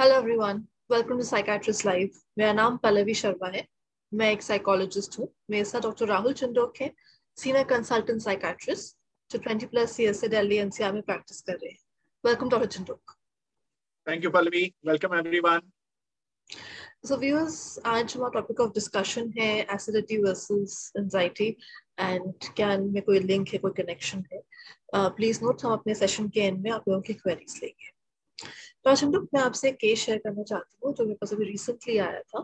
Hello 0.00 0.14
everyone 0.14 0.62
welcome 0.90 1.18
to 1.18 1.22
psychiatrist 1.22 1.84
live 1.86 2.10
मेरा 2.38 2.52
नाम 2.52 2.76
पल्लवी 2.76 3.14
शर्मा 3.14 3.48
है। 3.56 3.66
मैं 4.12 4.30
एक 4.32 4.42
साइकोलॉजिस्ट 4.42 5.18
हूँ। 5.18 5.28
मेरे 5.50 5.64
साथ 5.64 5.80
डॉक्टर 5.80 6.06
राहुल 6.06 6.32
चंडोक 6.32 6.80
है। 6.80 6.90
सीनियर 7.36 7.64
कंसल्टेंट 7.64 8.22
साइकाट्रिस्ट 8.22 8.96
जो 9.30 9.38
20 9.38 9.64
प्लस 9.64 9.98
ईयर 10.00 10.12
से 10.12 10.28
दिल्ली 10.28 10.56
एनसीआर 10.56 10.92
में 10.92 11.02
प्रैक्टिस 11.02 11.40
कर 11.42 11.52
रहे 11.52 11.70
हैं। 11.70 11.78
Welcome 12.24 12.48
doctor 12.48 12.68
Chandok 12.68 13.14
thank 14.06 14.24
you 14.24 14.30
Pallavi. 14.30 14.64
Welcome 14.86 15.18
everyone 15.18 15.70
so 17.08 17.16
viewers 17.16 17.78
आज 17.86 18.16
हमारा 18.16 18.40
टॉपिक 18.40 18.60
ऑफ़ 18.60 18.72
डिस्कशन 18.74 19.32
है 19.38 19.52
एसिडिटी 19.74 20.22
वर्सेस 20.22 20.92
एंजाइटी 20.96 21.56
एंड 21.98 22.32
क्या 22.56 22.72
इनमें 22.72 23.02
कोई 23.02 23.18
लिंक 23.18 23.48
है 23.48 23.58
कोई 23.58 23.82
कनेक्शन 23.82 24.24
है। 24.32 24.42
प्लीज़ 24.96 25.38
uh, 25.38 25.44
नोट 25.44 25.64
हम 25.64 25.72
अपने 25.72 25.94
सेशन 25.94 26.28
के 26.28 26.40
एंड 26.40 26.62
में 26.62 26.70
आप 26.70 26.88
लोगों 26.88 27.02
की 27.02 27.14
क्वेरीज 27.14 27.60
लेंगे। 27.62 27.99
तो 28.40 28.90
आज 28.90 29.02
हम 29.04 29.12
लोग 29.12 29.28
मैं 29.34 29.40
आपसे 29.42 29.68
एक 29.68 29.76
केस 29.76 29.98
शेयर 29.98 30.18
करना 30.18 30.42
चाहती 30.42 30.78
हूँ 30.84 30.94
जो 30.94 31.04
मेरे 31.04 31.14
पास 31.14 31.32
अभी 31.32 31.44
रिसेंटली 31.44 31.96
आया 31.98 32.20
था। 32.20 32.40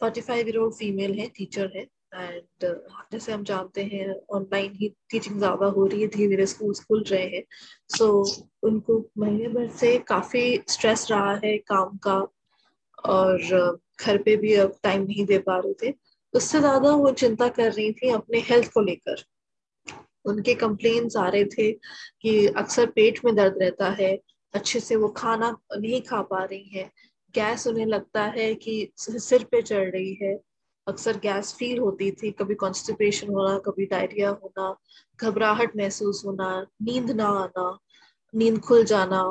Forty 0.00 0.20
five 0.20 0.48
year 0.48 0.56
old 0.58 0.74
female 0.74 1.18
है। 1.18 1.26
टीचर 1.36 1.70
है 1.76 1.82
एंड 2.14 2.64
जैसे 3.12 3.32
हम 3.32 3.44
जानते 3.44 3.84
हैं 3.84 4.14
ऑनलाइन 4.34 4.72
ही 4.74 4.88
टीचिंग 5.10 5.38
ज़्यादा 5.38 5.66
हो 5.66 5.86
रही 5.86 6.00
है 6.02 6.08
धीरे 6.08 6.28
धीरे 6.28 6.46
स्कूल 6.46 6.74
खुल 6.88 7.02
रहे 7.02 7.26
हैं। 7.26 7.42
सो 7.96 8.06
so, 8.24 8.42
उनको 8.62 8.98
महीने 9.18 9.48
भर 9.48 9.68
से 9.68 9.96
काफ़ी 9.98 10.62
स्ट्रेस 10.68 11.06
रहा 11.10 11.34
है 11.44 11.56
काम 11.58 11.96
का 11.96 12.16
और 13.04 13.78
घर 14.00 14.22
पे 14.22 14.36
भी 14.36 14.54
अब 14.54 14.78
टाइम 14.82 15.02
नहीं 15.02 15.24
दे 15.26 15.38
पा 15.38 15.58
रहे 15.58 15.74
थे। 15.82 15.94
उससे 16.34 16.60
ज़्यादा 16.60 16.90
वो 16.90 17.10
चिंता 17.12 17.48
कर 17.48 17.72
रही 17.72 17.92
थी 17.92 18.10
अपने 18.10 18.38
हेल्थ 18.40 18.72
को 18.72 18.80
लेकर। 18.80 19.22
उनके 20.24 20.54
कंप्लेन्स 20.54 21.16
आ 21.16 21.28
रहे 21.28 21.44
थे 21.44 21.70
कि 22.20 22.46
अक्सर 22.46 22.86
पेट 22.86 23.24
में 23.24 23.34
दर्द 23.34 23.58
रहता 23.62 23.90
है 23.90 24.14
अच्छे 24.54 24.80
से 24.80 24.96
वो 24.96 25.08
खाना 25.08 25.56
नहीं 25.72 26.00
खा 26.02 26.20
पा 26.22 26.44
रही 26.44 26.68
है। 26.74 26.90
गैस 27.34 27.66
उन्हें 27.66 27.86
लगता 27.86 28.24
है 28.26 28.54
कि 28.54 28.92
सिर 28.96 29.44
पे 29.44 29.62
चढ़ 29.62 29.90
रही 29.90 30.14
है। 30.22 30.34
अक्सर 30.86 31.16
गैस 31.18 31.54
फील 31.54 31.78
होती 31.78 32.10
थी, 32.10 32.30
कभी 32.30 32.54
कॉन्स्टिपेशन 32.54 33.28
होना, 33.28 33.58
कभी 33.58 33.86
डायरिया 33.86 34.30
होना, 34.30 34.76
घबराहट 35.20 35.76
महसूस 35.76 36.22
होना, 36.26 36.66
नींद 36.82 37.10
ना 37.10 37.28
आना, 37.28 37.78
नींद 38.34 38.60
खुल 38.60 38.84
जाना 38.84 39.22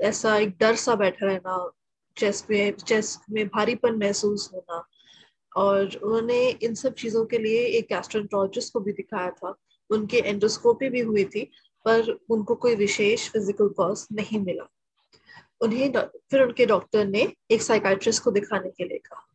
ऐसा 0.00 0.36
एक 0.36 0.56
डर 0.60 0.74
सा 0.76 0.94
बैठा 0.94 1.26
रहना 1.26 1.70
चेस्ट 2.16 2.50
में 2.50 2.72
चेस्ट 2.72 3.20
में 3.30 3.46
भारीपन 3.48 3.96
महसूस 3.96 4.50
होना। 4.54 4.84
और 5.56 5.96
उन्होंने 5.96 6.48
इन 6.62 6.74
सब 6.74 6.94
चीज़ों 6.94 7.24
के 7.26 7.38
लिए 7.38 7.66
एक 7.78 7.84
गैस्ट्रोन्टोलॉजिस्ट 7.84 8.72
को 8.72 8.80
भी 8.80 8.92
दिखाया 8.92 9.30
था। 9.30 9.54
उनकी 9.90 10.16
एंडोस्कोपी 10.16 10.88
भी 10.88 11.00
हुई 11.00 11.24
थी। 11.24 11.50
पर 11.84 12.10
उनको 12.30 12.54
कोई 12.54 12.74
विशेष 12.74 13.28
फ़िज़िकल 13.30 13.68
कॉज 13.76 14.06
नहीं 14.12 14.40
मिला। 14.40 14.68
उन्हें 15.60 15.92
फिर 16.30 16.42
उनके 16.42 16.66
डॉक्टर 16.66 17.06
ने 17.06 17.26
एक 17.50 17.62
साइकाट्रिस्ट 17.62 18.22
को 18.22 18.30
दिखाने 18.30 18.70
के 18.70 18.84
लिए 18.84 18.98
कहा। 18.98 19.26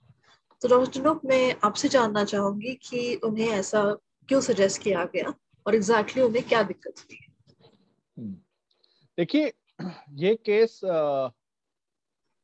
तो 0.62 0.68
डॉक्टर 0.68 1.02
नोक 1.02 1.22
मैं 1.26 1.56
आपसे 1.64 1.90
जानना 1.90 2.24
चाहूँगी 2.24 2.74
कि 2.84 3.16
उन्हें 3.24 3.50
ऐसा 3.50 3.84
क्यों 4.30 4.42
सजेस्ट 4.42 4.82
किया 4.82 5.04
गया 5.06 5.34
और 5.66 5.76
एग्जैक्टली 5.76 6.14
exactly 6.14 6.30
उन्हें 6.30 6.48
क्या 6.48 6.62
दिक्कत 6.64 7.00
थी 7.02 7.20
हम्म। 8.18 8.34
देखिए, 9.18 9.52
ये 10.14 10.36
केस 10.36 10.80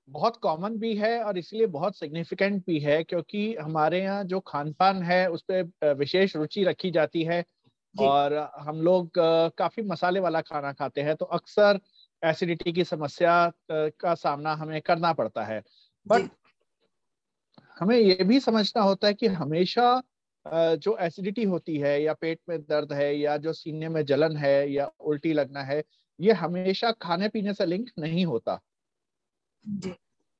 बहुत 0.07 0.37
कॉमन 0.37 0.77
भी 0.77 0.95
है 0.95 1.23
और 1.23 1.37
इसलिए 1.37 1.65
बहुत 1.67 1.97
सिग्निफिकेंट 1.97 2.63
भी 2.65 2.79
है, 2.79 3.03
क्योंकि 3.03 3.55
हमारे 3.55 4.01
यहाँ 4.01 4.23
जो 4.23 4.39
खान 4.39 4.71
पान 4.73 5.01
है, 5.03 5.29
उस 5.29 5.43
पर 5.51 5.93
विशेष 5.93 6.35
रुचि 6.35 6.63
रखी 6.63 6.91
जाती 6.91 7.23
है। 7.23 7.43
और 7.95 8.33
हम 8.59 8.81
लोग 8.81 9.11
काफ़ी 9.57 9.83
मसाले 9.83 10.19
वाला 10.19 10.41
खाना 10.41 10.71
खाते 10.73 11.01
हैं 11.01 11.15
तो 11.15 11.25
अक्सर 11.25 11.79
एसिडिटी 12.21 12.73
की 12.73 12.83
समस्या 12.83 13.51
का 13.71 14.13
सामना 14.15 14.53
हमें 14.53 14.81
करना 14.81 15.13
पड़ता 15.13 15.43
है। 15.43 15.61
बट 16.07 16.29
हमें 17.77 17.97
ये 17.97 18.23
भी 18.23 18.39
समझना 18.39 18.81
होता 18.81 19.07
है 19.07 19.13
कि 19.13 19.27
हमेशा 19.27 20.01
जो 20.75 20.97
एसिडिटी 20.97 21.43
होती 21.43 21.77
है 21.77 22.01
या 22.03 22.13
पेट 22.13 22.39
में 22.49 22.59
दर्द 22.61 22.93
है 22.93 23.13
या 23.17 23.37
जो 23.37 23.53
सीने 23.53 23.89
में 23.89 24.03
जलन 24.05 24.37
है 24.37 24.71
या 24.71 24.89
उल्टी 24.99 25.33
लगना 25.33 25.63
है 25.63 25.83
ये 26.19 26.33
हमेशा 26.33 26.91
खाने 26.91 27.29
पीने 27.29 27.53
से 27.53 27.65
लिंक 27.65 27.89
नहीं 27.99 28.25
होता। 28.25 28.59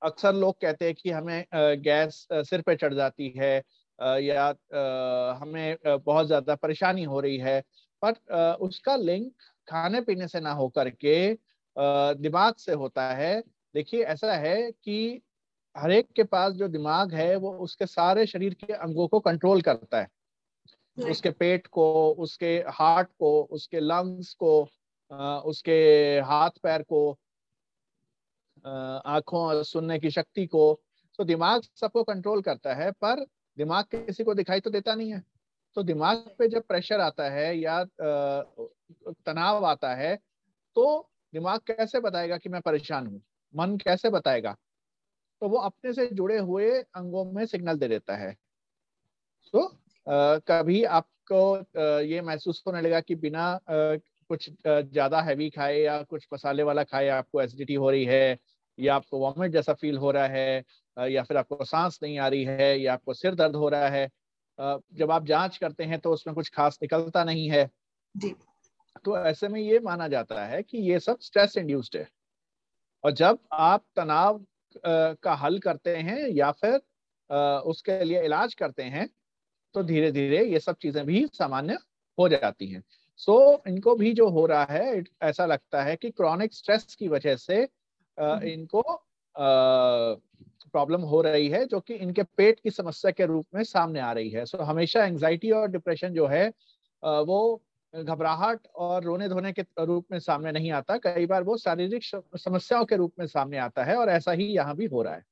अक्सर 0.01 0.33
लोग 0.33 0.56
कहते 0.62 0.85
हैं 0.85 0.94
कि 0.95 1.09
हमें 1.09 1.45
गैस 1.83 2.28
सिर 2.31 2.62
पे 2.62 2.75
चढ़ 2.75 2.94
जाती 2.94 3.29
है 3.38 3.62
या 4.01 4.47
हमें 5.41 5.78
बहुत 5.85 6.28
ज़्यादा 6.28 6.56
परेशानी 6.56 7.03
हो 7.03 7.19
रही 7.19 7.38
है। 7.38 7.62
पर 8.01 8.56
उसका 8.62 8.95
लिंक 8.95 9.31
खाने 9.67 10.01
पीने 10.01 10.28
से 10.28 10.39
ना 10.39 10.51
होकर 10.51 10.89
के 10.89 11.17
दिमाग 12.22 12.56
से 12.56 12.73
होता 12.73 13.09
है। 13.13 13.39
देखिए 13.75 14.03
ऐसा 14.03 14.34
है 14.34 14.72
कि 14.72 15.22
हर 15.75 15.91
एक 15.91 16.07
के 16.16 16.23
पास 16.23 16.53
जो 16.53 16.67
दिमाग 16.67 17.13
है 17.13 17.35
वो 17.35 17.51
उसके 17.57 17.85
सारे 17.85 18.25
शरीर 18.25 18.53
के 18.53 18.73
अंगों 18.73 19.07
को 19.07 19.19
कंट्रोल 19.19 19.62
करता 19.62 20.00
है। 20.01 20.07
उसके 21.09 21.29
पेट 21.31 21.68
को 21.68 21.85
उसके 22.19 22.56
हार्ट 22.69 23.07
को 23.19 23.41
उसके 23.51 23.79
लंग्स 23.79 24.33
को 24.33 24.62
उसके 25.45 25.79
हाथ 26.22 26.50
पैर 26.63 26.81
को 26.83 27.09
आँखों 28.66 29.62
सुनने 29.63 30.00
की 30.00 30.12
शक्ति 30.12 30.45
को। 30.45 30.81
तो 31.19 31.23
दिमाग 31.23 31.62
सबको 31.75 32.03
कंट्रोल 32.03 32.41
करता 32.41 32.73
है 32.73 32.91
पर 33.03 33.25
दिमाग 33.61 33.85
किसी 33.95 34.23
को 34.23 34.33
दिखाई 34.35 34.59
तो 34.61 34.69
देता 34.69 34.95
नहीं 34.95 35.13
है। 35.13 35.23
तो 35.77 35.83
दिमाग 35.83 36.17
पे 36.39 36.47
जब 36.49 36.63
प्रेशर 36.67 36.99
आता 37.01 37.29
है 37.31 37.55
या 37.57 37.83
तनाव 39.25 39.66
आता 39.66 39.94
है 39.95 40.16
तो 40.75 40.85
दिमाग 41.33 41.59
कैसे 41.67 42.00
बताएगा 42.01 42.38
कि 42.38 42.50
मैं 42.50 42.61
परेशान 42.61 43.07
हूँ? 43.07 43.21
मन 43.53 43.77
कैसे 43.79 44.09
बताएगा? 44.11 44.55
तो 45.41 45.50
वो 45.50 45.57
अपने 45.59 45.94
से 45.94 46.07
जुड़े 46.13 46.39
हुए 46.39 46.71
अंगों 46.95 47.25
में 47.33 47.45
सिग्नल 47.47 47.77
दे 47.77 47.88
देता 47.89 48.17
है। 48.17 48.35
तो 49.53 49.63
आ, 50.07 50.38
कभी 50.41 50.83
आपको 50.85 51.39
आ, 51.55 52.00
ये 52.01 52.21
महसूस 52.21 52.63
होने 52.67 52.81
लगा 52.81 53.00
कि 53.01 53.16
बिना 53.17 53.44
आ, 53.44 53.59
कुछ 54.29 54.50
ज़्यादा 54.66 55.21
हैवी 55.21 55.50
खाए 55.50 55.77
या 55.79 56.01
कुछ 56.03 56.27
मसाले 56.33 56.63
वाला 56.63 56.83
खाए 56.83 57.07
आपको 57.11 57.41
एसिडिटी 57.41 57.73
हो 57.75 57.89
रही 57.89 58.05
है 58.05 58.38
या 58.77 58.95
आपको 58.95 59.19
वॉमिट 59.19 59.51
जैसा 59.51 59.73
फील 59.73 59.97
हो 59.97 60.11
रहा 60.11 60.27
है 60.27 60.63
या 60.97 61.24
फिर 61.24 61.38
आपको 61.38 61.66
सांस 61.66 62.00
नहीं 62.03 62.18
आ 62.19 62.28
रही 62.28 62.44
है 62.44 62.79
या 62.79 62.94
आपको 62.94 63.13
सिर 63.13 63.35
दर्द 63.35 63.56
हो 63.56 63.69
रहा 63.69 63.88
है 63.90 64.07
जब 64.59 65.12
आप 65.12 65.25
जाँच 65.25 65.57
करते 65.57 65.84
हैं 65.84 66.00
तो 66.00 66.12
उसमें 66.12 66.34
कुछ 66.35 66.50
खास 66.50 66.78
निकलता 66.81 67.24
नहीं 67.24 67.50
है। 67.50 67.69
जी। 68.16 68.34
तो 69.06 69.18
ऐसे 69.18 69.47
में 69.47 69.59
ये 69.62 69.80
माना 69.80 70.07
जाता 70.07 70.46
है 70.46 70.62
कि 70.63 70.78
ये 70.91 71.00
सब 71.00 71.19
स्ट्रेस 71.19 71.57
इंड्यूस्ड 71.57 71.97
है। 71.97 72.07
और 73.03 73.12
जब 73.12 73.40
आप 73.53 73.85
तनाव 73.96 74.46
का 74.85 75.34
हल 75.34 75.59
करते 75.59 75.96
हैं 75.97 76.28
या 76.30 76.51
फिर 76.53 76.80
उसके 77.66 78.03
लिए 78.03 78.22
इलाज 78.22 78.53
करते 78.53 78.84
हैं 78.84 79.07
तो 79.75 79.84
धीरे 79.84 80.12
धीरे 80.12 80.44
ये 80.46 80.59
सब 80.59 80.75
चीज़ें 80.75 81.06
भी 81.06 81.25
सामान्य 81.34 81.78
हो 82.18 82.28
जाती 82.30 82.68
हैं। 82.68 82.84
सो 83.19 83.34
so, 83.56 83.68
इनको 83.68 83.96
भी 83.96 84.13
जो 84.13 84.28
हो 84.30 84.46
रहा 84.46 84.66
है 84.66 85.03
ऐसा 85.22 85.46
लगता 85.46 85.84
है 85.84 85.96
कि 85.96 86.09
क्रॉनिक 86.12 86.53
स्ट्रेस 86.53 86.96
की 86.96 87.07
वजह 87.07 87.35
से 87.35 87.56
हम्म। 88.18 88.44
इनको 88.44 88.81
प्रॉब्लम 90.73 91.01
हो 91.01 91.21
रही 91.21 91.47
है 91.47 91.65
जो 91.65 91.79
कि 91.79 91.93
इनके 91.93 92.23
पेट 92.37 92.59
की 92.59 92.69
समस्या 92.69 93.11
के 93.11 93.25
रूप 93.25 93.45
में 93.55 93.63
सामने 93.63 93.99
आ 93.99 94.11
रही 94.11 94.29
है। 94.29 94.45
सो 94.45 94.57
so, 94.57 94.63
हमेशा 94.63 95.05
एंजाइटी 95.05 95.51
और 95.51 95.67
डिप्रेशन 95.71 96.13
जो 96.13 96.27
है 96.27 96.47
वो 97.03 97.61
घबराहट 97.93 98.67
और 98.75 99.03
रोने 99.03 99.27
धोने 99.29 99.51
के 99.51 99.61
रूप 99.79 100.05
में 100.11 100.19
सामने 100.19 100.51
नहीं 100.51 100.71
आता। 100.71 100.97
कई 100.97 101.25
बार 101.25 101.43
वो 101.43 101.57
शारीरिक 101.57 102.03
समस्याओं 102.37 102.85
के 102.85 102.95
रूप 102.95 103.13
में 103.19 103.25
सामने 103.27 103.57
आता 103.57 103.83
है 103.83 103.95
और 103.95 104.09
ऐसा 104.09 104.31
ही 104.31 104.45
यहाँ 104.45 104.75
भी 104.75 104.85
हो 104.85 105.01
रहा 105.01 105.13
है। 105.13 105.23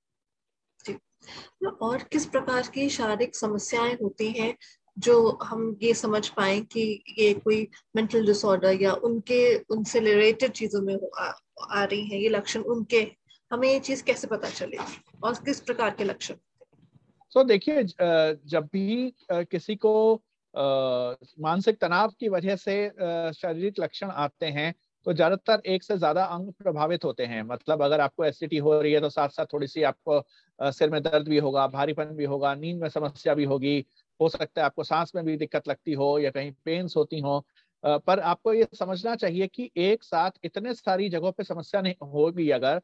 और 1.82 2.04
किस 2.04 2.26
प्रकार 2.26 2.68
की 2.74 2.90
शारीरिक 2.90 3.36
समस्याएँ 3.36 3.94
होती 3.94 4.32
हैं 4.32 4.56
जो 4.98 5.40
हम 5.44 5.78
ये 5.82 5.94
समझ 5.94 6.28
पाए 6.28 6.60
कि 6.62 6.82
ये 7.18 7.34
कोई 7.34 7.68
मेंटल 7.96 8.26
डिसऑर्डर 8.26 8.82
या 8.82 8.94
उनके 8.94 9.58
उनसे 9.70 10.00
रिलेटेड 10.00 10.52
चीज़ों 10.52 10.82
में 10.82 10.98
आ, 11.20 11.32
आ 11.72 11.84
रही 11.84 12.06
है 12.08 12.22
ये 12.22 12.30
लक्षण 12.30 12.62
उनके 12.62 13.02
हमें 13.52 13.68
ये 13.68 13.80
चीज़ 13.80 14.04
कैसे 14.04 14.28
पता 14.28 14.50
चलेगी 14.50 15.02
और 15.24 15.34
किस 15.46 15.60
प्रकार 15.60 15.90
के 15.92 16.04
लक्षण? 16.04 16.34
तो 16.34 17.40
so, 17.42 17.48
देखिए 17.48 17.84
जब 17.84 18.68
भी 18.74 19.14
किसी 19.30 19.76
को 19.76 20.14
मानसिक 20.54 21.80
तनाव 21.82 22.14
की 22.20 22.30
वजह 22.30 22.56
से 22.58 22.76
शारीरिक 23.34 23.80
लक्षण 23.80 24.10
आते 24.10 24.46
हैं 24.46 24.74
तो 25.06 25.14
ज़्यादातर 25.14 25.62
एक 25.66 25.84
से 25.84 25.98
ज़्यादा 25.98 26.24
अंग 26.26 26.52
प्रभावित 26.54 27.06
होते 27.06 27.26
हैं। 27.26 27.42
मतलब 27.44 27.82
अगर 27.84 28.02
आपको 28.02 28.26
एसिडिटी 28.26 28.58
हो 28.58 28.82
रही 28.82 28.94
है 28.94 29.00
तो 29.02 29.10
साथ 29.10 29.30
साथ 29.30 29.46
थोड़ी 29.54 29.68
सी 29.68 29.84
आपको 29.84 30.22
सिर 30.60 30.90
में 30.90 31.02
दर्द 31.04 31.28
भी 31.28 31.38
होगा 31.38 31.66
भारीपन 31.68 32.16
भी 32.16 32.26
होगा 32.26 32.54
नींद 32.56 32.82
में 32.82 32.90
समस्या 32.90 33.34
भी 33.34 33.44
होगी 33.44 33.86
हो 34.20 34.30
सकता 34.30 34.62
है 34.62 34.66
आपको 34.66 34.84
सांस 34.84 35.12
में 35.16 35.24
भी 35.26 35.38
दिक्कत 35.38 35.68
लगती 35.68 35.94
हो 35.94 36.18
या 36.20 36.30
कहीं 36.32 36.52
पेन्स 36.66 36.96
होती 36.98 37.20
हो। 37.20 37.40
पर 37.84 38.20
आपको 38.22 38.54
ये 38.54 38.68
समझना 38.74 39.16
चाहिए 39.16 39.48
कि 39.48 39.70
एक 39.78 40.04
साथ 40.04 40.32
इतने 40.44 40.74
सारी 40.74 41.10
जगहों 41.10 41.32
पे 41.32 41.44
समस्या 41.44 41.82
नहीं 41.82 42.08
होगी 42.10 42.50
अगर 42.52 42.82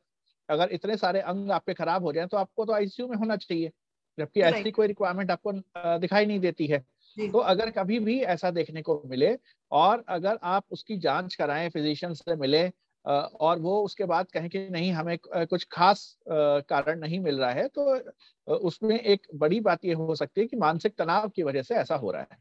अगर 0.50 0.70
इतने 0.72 0.98
सारे 0.98 1.20
अंग 1.22 1.52
आपके 1.52 1.74
खराब 1.74 2.04
हो 2.04 2.14
जाए 2.14 2.28
तो 2.28 2.38
आपको 2.38 2.66
तो 2.66 2.74
आईसीयू 2.74 3.08
में 3.08 3.18
होना 3.18 3.36
चाहिए 3.38 3.72
जबकि 4.18 4.42
ऐसी 4.42 4.72
कोई 4.72 4.88
रिक्वायरमेंट 4.88 5.32
आपको 5.32 5.52
दिखाई 6.00 6.26
नहीं 6.26 6.40
देती 6.40 6.68
है। 6.68 6.80
तो 7.18 7.40
अगर 7.40 7.70
कभी 7.70 8.00
भी 8.00 8.20
ऐसा 8.22 8.52
देखने 8.52 8.82
को 8.82 9.02
मिले 9.06 9.38
और 9.72 10.04
अगर 10.10 10.40
आप 10.44 10.66
उसकी 10.72 10.98
जाँच 10.98 11.36
कराएँ 11.36 11.70
फिजिशियन 11.70 12.14
से 12.14 12.36
मिले 12.36 12.68
और 13.06 13.60
वो 13.60 13.82
उसके 13.84 14.06
बाद 14.06 14.32
कहें 14.32 14.50
कि 14.50 14.60
नहीं 14.70 14.92
हमें 14.92 15.18
कुछ 15.28 15.68
खास 15.72 16.18
कारण 16.30 17.00
नहीं 17.00 17.20
मिल 17.20 17.40
रहा 17.40 17.52
है 17.52 17.68
तो 17.68 18.56
उसमें 18.56 19.00
एक 19.00 19.28
बड़ी 19.36 19.60
बात 19.60 19.86
ये 19.86 19.94
हो 19.94 20.16
सकती 20.16 20.42
है 20.42 20.48
कि 20.48 20.58
मानसिक 20.58 20.96
तनाव 20.98 21.30
की 21.30 21.44
वजह 21.44 21.62
से 21.62 21.76
ऐसा 21.76 21.96
हो 21.96 22.12
रहा 22.12 22.22
है। 22.22 22.38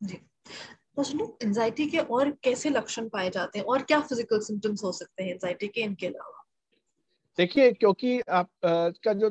जी। 0.00 0.16
तो 0.96 1.38
एंजाइटी 1.42 1.86
के 1.86 1.98
और 1.98 2.30
कैसे 2.44 2.70
लक्षण 2.70 3.08
पाए 3.08 3.30
जाते 3.30 3.58
हैं 3.58 3.66
और 3.66 3.82
क्या 3.82 4.00
फ़िज़िकल 4.00 4.40
सिम्टम्स 4.40 4.84
हो 4.84 4.92
सकते 4.92 5.24
हैं 5.24 5.30
एंजाइटी 5.30 5.68
के 5.68 5.80
इनके 5.80 6.06
अलावा? 6.06 6.45
देखिए 7.38 7.72
क्योंकि 7.72 8.20
आप 8.20 8.48
का 8.64 9.12
जो 9.12 9.30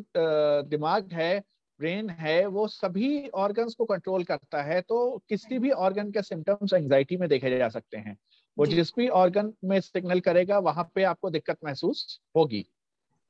दिमाग 0.70 1.14
है 1.14 1.40
ब्रेन 1.80 2.10
है 2.10 2.46
वो 2.48 2.68
सभी 2.68 3.28
ऑर्गन्स 3.36 3.74
को 3.76 3.86
कंट्रोल 3.86 4.24
करता 4.24 4.62
है 4.64 4.82
तो 4.82 4.98
किसी 5.30 5.60
भी 5.60 5.72
ऑर्गन 5.72 6.12
के 6.12 6.22
सिम्टम्स 6.22 6.74
एंजाइटी 6.74 7.18
में 7.18 7.28
देखे 7.30 7.58
जा 7.58 7.70
सकते 7.70 7.98
हैं। 7.98 8.18
वो 8.58 8.66
जिस 8.66 8.92
भी 8.98 9.08
ऑर्गन 9.10 9.54
में 9.64 9.80
सिग्नल 9.82 10.20
करेगा 10.20 10.60
वहाँ 10.60 10.92
पे 10.96 11.04
आपको 11.04 11.30
दिक्कत 11.30 11.58
महसूस 11.66 12.20
होगी। 12.36 12.66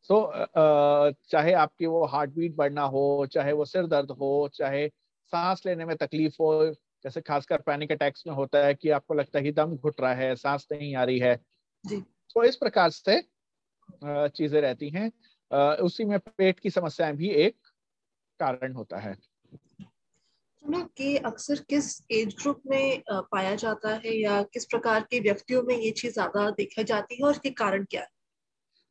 सो 0.04 0.16
so, 0.16 1.16
चाहे 1.30 1.54
आपकी 1.54 1.86
वो 1.86 2.06
हार्ट 2.06 2.30
बीट 2.30 2.56
बढ़ना 2.56 2.84
हो 2.84 3.26
चाहे 3.32 3.52
वो 3.52 3.66
सिर 3.66 3.88
दर्द 3.88 4.12
हो 4.12 4.50
चाहे 4.54 4.88
सांस 5.34 5.64
लेने 5.66 5.86
में 5.86 5.96
तकलीफ़ 5.98 6.36
हो 6.40 6.66
जैसे 7.04 7.22
खासकर 7.22 7.62
पैनिक 7.62 7.92
अटैक्स 7.92 8.24
में 8.28 8.34
होता 8.34 8.66
है 8.66 8.74
कि 8.74 8.90
आपको 8.90 9.14
लगता 9.14 9.40
है 9.40 9.44
कि 9.44 9.52
दम 9.52 9.76
घुट 9.78 10.02
रहा 10.02 10.14
है 10.14 10.36
सांस 10.36 10.68
नहीं 10.72 10.96
आ 10.96 11.04
रही 11.04 11.20
है। 11.20 11.36
जी। 11.86 12.00
तो 12.36 12.44
इस 12.44 12.56
प्रकार 12.56 12.90
से 12.90 13.22
चीज़ें 14.28 14.62
रहती 14.62 14.90
हैं। 14.90 15.12
उसी 15.78 16.06
में 16.06 16.20
पेट 16.20 16.60
की 16.60 16.70
समस्याएँ 16.70 17.14
भी 17.14 17.30
एक 17.30 17.56
कारण 18.40 18.74
होता 18.74 19.00
है। 19.00 19.16
कि 20.98 21.18
अक्सर 21.18 21.56
किस 21.70 22.02
एज 22.12 22.36
ग्रुप 22.42 22.62
में 22.68 23.02
पाया 23.12 23.56
जाता 23.56 23.90
है 23.96 24.22
या 24.22 24.44
किस 24.44 24.66
प्रकार 24.66 25.02
के 25.02 25.20
व्यक्तियों 25.20 25.64
में 25.64 25.78
ये 25.78 25.92
चीज़ 25.92 26.14
ज़्यादा 26.14 26.50
देखी 26.50 26.84
जाती 26.84 27.16
है 27.16 27.24
और 27.24 27.32
इसके 27.32 27.50
कारण 27.50 27.84
क्या 27.84 28.02
है? 28.02 28.08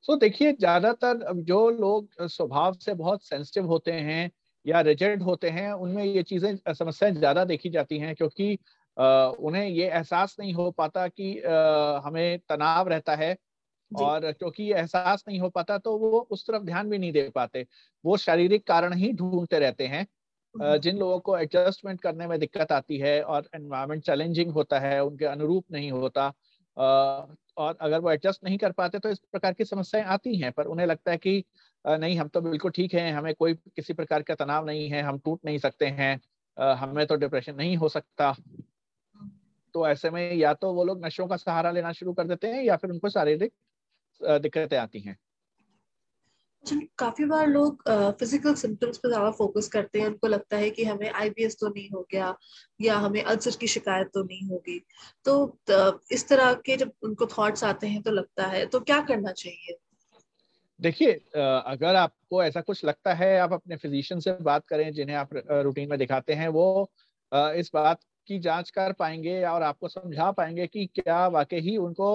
सो 0.03 0.13
so, 0.15 0.21
देखिए 0.21 0.53
ज़्यादातर 0.53 1.33
जो 1.35 1.71
लोग 1.71 2.09
स्वभाव 2.23 2.73
से 2.75 2.95
बहुत 2.95 3.25
सेंसिटिव 3.25 3.67
होते 3.67 3.93
हैं 3.93 4.31
या 4.67 4.81
रिजिड 4.81 5.23
होते 5.23 5.51
हैं 5.51 5.73
उनमें 5.73 6.05
ये 6.05 6.23
चीज़ें 6.23 6.75
समस्याएँ 6.75 7.15
ज़्यादा 7.15 7.45
देखी 7.45 7.71
जाती 7.71 7.99
हैं 7.99 8.15
क्योंकि 8.15 8.59
उन्हें 8.97 9.69
ये 9.69 9.87
एहसास 9.87 10.37
नहीं 10.41 10.55
हो 10.55 10.71
पाता 10.71 11.09
कि 11.09 11.43
हमें 12.05 12.39
तनाव 12.39 12.89
रहता 12.89 13.15
है 13.15 13.37
और 13.97 14.33
क्योंकि 14.33 14.63
ये 14.63 14.75
एहसास 14.75 15.25
नहीं 15.29 15.39
हो 15.41 15.49
पाता 15.49 15.79
तो 15.79 15.97
वो 15.99 16.27
उस 16.31 16.47
तरफ़ 16.47 16.63
ध्यान 16.63 16.91
भी 16.91 16.99
नहीं 16.99 17.13
दे 17.13 17.29
पाते। 17.35 17.67
वो 18.05 18.17
शारीरिक 18.17 18.67
कारण 18.67 18.93
ही 18.93 19.13
ढूंढते 19.13 19.59
रहते 19.59 19.87
हैं। 19.87 20.07
हम्म। 20.55 20.77
जिन 20.77 20.99
लोगों 20.99 21.19
को 21.21 21.37
एडजस्टमेंट 21.39 22.01
करने 22.01 22.27
में 22.27 22.39
दिक्कत 22.41 22.73
आती 22.73 22.99
है 22.99 23.23
और 23.23 23.49
एनवायरमेंट 23.55 24.03
चैलेंजिंग 24.03 24.51
होता 24.51 24.79
है 24.79 25.05
उनके 25.05 25.25
अनुरूप 25.25 25.65
नहीं 25.73 25.91
होता 25.91 26.33
और 26.77 27.77
अगर 27.81 28.01
वो 28.01 28.11
एडजस्ट 28.11 28.45
नहीं 28.45 28.59
कर 28.59 28.73
पाते 28.73 28.99
तो 28.99 29.09
इस 29.09 29.19
प्रकार 29.19 29.53
की 29.53 29.65
समस्याएँ 29.65 30.05
आती 30.05 30.37
हैं 30.37 30.53
पर 30.53 30.67
उन्हें 30.67 30.87
लगता 30.87 31.11
है 31.11 31.17
कि 31.17 31.45
नहीं 31.87 32.17
हम 32.19 32.29
तो 32.29 32.41
बिल्कुल 32.41 32.71
ठीक 32.71 32.95
है 32.95 33.11
हमें 33.13 33.35
कोई 33.35 33.55
किसी 33.55 33.93
प्रकार 33.93 34.23
का 34.23 34.35
तनाव 34.35 34.67
नहीं 34.67 34.89
है 34.89 35.03
हम 35.03 35.19
टूट 35.19 35.41
नहीं 35.45 35.59
सकते 35.59 35.87
हैं 35.87 36.21
हमें 36.75 37.07
तो 37.07 37.17
डिप्रेशन 37.17 37.55
नहीं 37.55 37.77
हो 37.77 37.89
सकता। 37.89 38.35
तो 39.75 39.89
ऐसे 39.89 40.11
में 40.11 40.35
या 40.35 40.55
तो 40.55 40.73
वो 40.73 40.85
लोग 40.85 41.05
नशों 41.07 41.27
का 41.27 41.37
सहारा 41.37 41.71
लेना 41.71 41.93
शुरू 41.93 42.13
कर 42.13 42.27
देते 42.27 42.47
हैं 42.47 42.63
या 42.63 42.77
फिर 42.77 42.91
उनको 42.91 43.09
शारीरिक 43.09 43.53
दिक्कतें 44.21 44.77
आती 44.79 45.01
हैं। 45.01 45.17
काफ़ी 46.99 47.25
बार 47.25 47.47
लोग 47.47 47.83
फ़िज़िकल 48.19 48.55
सिम्टम्स 48.55 48.99
पे 48.99 49.09
ज़्यादा 49.09 49.31
फोकस 49.31 49.69
करते 49.69 50.01
हैं। 50.01 50.07
उनको 50.07 50.27
लगता 50.27 50.57
है 50.57 50.71
कि 50.71 50.85
हमें 50.85 51.11
आईबीएस 51.11 51.57
तो 51.61 51.69
नहीं 51.69 51.89
हो 51.91 52.07
गया 52.13 52.35
या 52.81 52.97
हमें 52.97 53.23
अल्सर 53.23 53.57
की 53.61 53.67
शिकायत 53.67 54.11
तो 54.15 54.23
नहीं 54.23 54.49
होगी। 54.49 54.79
तो 55.25 55.59
इस 56.13 56.29
तरह 56.29 56.53
के 56.67 56.77
जब 56.77 56.93
उनको 57.03 57.27
थॉट्स 57.29 57.65
आते 57.65 57.87
हैं 57.87 58.03
तो 58.03 58.11
लगता 58.11 58.47
है। 58.47 58.65
तो 58.67 58.81
क्या 58.81 59.01
करना 59.01 59.33
चाहिए? 59.33 59.77
देखिए 60.81 61.13
अगर 61.37 61.95
आपको 61.95 62.43
ऐसा 62.45 62.61
कुछ 62.61 62.85
लगता 62.85 63.13
है 63.15 63.39
आप 63.39 63.53
अपने 63.53 63.77
फिजिशियन 63.77 64.21
से 64.21 64.33
बात 64.43 64.67
करें 64.67 64.93
जिन्हें 64.93 65.17
आप 65.17 65.31
रूटीन 65.35 65.91
में 65.91 65.99
दिखाते 65.99 66.33
हैं 66.33 66.49
वो 66.49 66.91
इस 67.33 67.71
बात 67.75 68.01
की 68.29 68.39
जाँच 68.39 68.71
कर 68.71 68.93
पाएँगे 68.93 69.43
और 69.45 69.63
आपको 69.63 69.89
समझा 69.89 70.31
पाएँगे 70.31 70.67
कि 70.67 70.87
क्या 70.95 71.27
वाकई 71.29 71.61
ही 71.61 71.77
उनको 71.77 72.09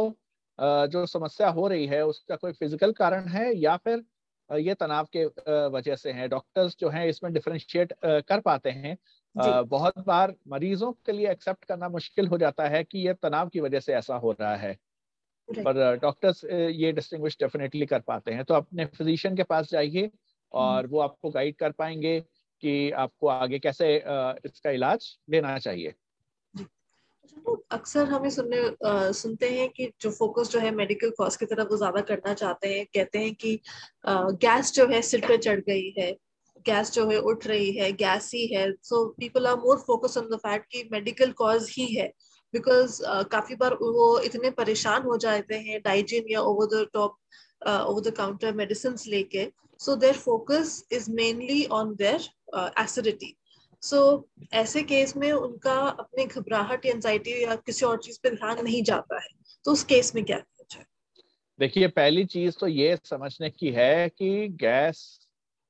जो 0.60 1.06
समस्या 1.06 1.50
हो 1.50 1.68
रही 1.68 1.86
है 1.88 2.02
उसका 2.06 2.36
कोई 2.36 2.52
फ़िज़िकल 2.54 2.92
कारण 2.94 3.28
है 3.30 3.52
या 3.58 3.76
फिर 3.78 4.04
ये 4.50 4.74
तनाव 4.74 5.08
के 5.16 5.26
वजह 5.70 5.96
से 5.96 6.12
है? 6.12 6.28
डॉक्टर्स 6.28 6.76
जो 6.80 6.90
हैं 6.90 7.06
इसमें 7.08 7.32
डिफ्रेंशिएट 7.34 7.94
कर 8.04 8.40
पाते 8.40 8.70
हैं। 8.72 8.98
बहुत 9.36 10.00
बार 10.08 10.36
मरीजों 10.48 10.92
के 11.06 11.12
लिए 11.12 11.32
एक्सेप्ट 11.32 11.66
करना 11.66 11.90
मुश्किल 11.90 12.28
हो 12.28 12.38
जाता 12.38 12.68
है 12.68 12.84
कि 12.84 13.00
ये 13.00 13.14
तनाव 13.14 13.50
की 13.50 13.60
वजह 13.60 13.80
से 13.80 13.94
ऐसा 13.94 14.16
हो 14.16 14.32
रहा 14.32 14.56
है। 14.56 14.74
पर 15.50 15.98
डॉक्टर्स 16.02 16.44
ये 16.46 16.92
डिस्टिंग्विश 16.92 17.38
डेफिनेटली 17.40 17.86
कर 17.86 18.00
पाते 18.00 18.32
हैं। 18.32 18.44
तो 18.46 18.54
अपने 18.54 18.86
फिजिशियन 18.88 19.36
के 19.36 19.44
पास 19.44 19.70
जाइए 19.72 20.10
और 20.52 20.78
हम्म। 20.78 20.90
वो 20.92 21.00
आपको 21.00 21.30
गाइड 21.30 21.56
कर 21.56 21.72
पाएँगे 21.72 22.20
कि 22.64 22.92
आपको 22.92 23.28
आगे 23.28 23.60
कैसे 23.60 23.96
इसका 24.46 24.70
इलाज 24.72 25.08
लेना 25.30 25.58
चाहिए। 25.60 25.94
अक्सर 27.72 28.06
हमें 28.06 28.30
सुनने 28.30 28.60
आ, 28.86 29.12
सुनते 29.12 29.50
हैं 29.50 29.70
कि 29.70 29.92
जो 30.02 30.12
फोकस 30.12 30.50
जो 30.50 30.60
है 30.60 30.72
मेडिकल 30.76 31.10
कॉज 31.18 31.36
की 31.36 31.46
तरफ़ 31.46 31.68
वो 31.70 31.78
ज़्यादा 31.78 32.02
करना 32.10 32.34
चाहते 32.34 32.74
हैं 32.74 32.86
कहते 32.88 33.20
हैं 33.20 33.34
कि 33.36 33.60
आ, 34.06 34.30
गैस 34.46 34.74
जो 34.74 34.88
है 34.88 35.02
सिर 35.02 35.28
पे 35.28 35.38
चढ़ 35.40 35.60
गई 35.68 35.94
है 36.00 36.12
गैस 36.66 36.92
जो 36.94 37.10
है 37.10 37.18
उठ 37.24 37.48
रही 37.48 37.72
है 37.72 37.92
गैस 37.96 38.31
ही 38.34 38.46
है 38.48 38.72
so 38.84 39.06
people 39.20 39.48
are 39.48 39.56
more 39.58 39.78
focus 39.80 40.18
on 40.18 40.30
the 40.30 40.40
fact 40.40 40.72
कि 40.72 40.88
मेडिकल 40.92 41.31
कॉज 41.38 41.70
ही 41.70 41.86
है 41.88 42.12
बिकॉज़ 42.54 43.02
uh, 43.04 43.24
काफ़ी 43.31 43.56
बार 43.56 43.74
वो 43.74 44.20
इतने 44.22 44.50
परेशान 44.52 45.04
हो 45.04 45.18
जाते 45.18 45.56
हैं 45.60 45.81
डाइजिन 45.81 46.31
या 46.31 46.42
over 46.44 46.66
the 46.68 46.86
top 46.94 47.18
over 47.62 48.02
the 48.02 48.14
counter 48.18 48.54
medicine 48.56 48.96
लेके 49.08 49.48
so 49.80 49.96
their 49.96 50.18
focus 50.20 50.84
is 50.92 51.12
mainly 51.12 51.66
on 51.74 51.96
their 51.96 52.30
acidity 52.80 53.36
so 53.81 54.30
ऐसे 54.54 54.84
केस 54.84 55.18
में 55.18 55.31
उनका 55.31 55.74
अपने 55.74 56.26
घबराहट 56.26 56.86
या 56.86 56.94
एंजाइटी 56.94 57.44
या 57.44 57.56
किसी 57.56 57.86
और 57.86 57.98
चीज़ 57.98 58.20
पे 58.24 58.30
ध्यान 58.30 58.64
नहीं 58.64 58.84
जाता 58.84 59.22
है। 59.22 59.30
तो 59.66 59.72
उस 59.72 59.84
केस 59.84 60.16
में 60.16 60.26
क्या 60.26 60.44
देखिए 61.60 61.88
पहली 61.88 62.26
चीज़ 62.26 62.58
तो 62.60 62.68
ये 62.68 62.98
समझने 63.06 63.50
की 63.50 63.72
है 63.72 64.10
कि 64.10 64.48
गैस 64.48 65.28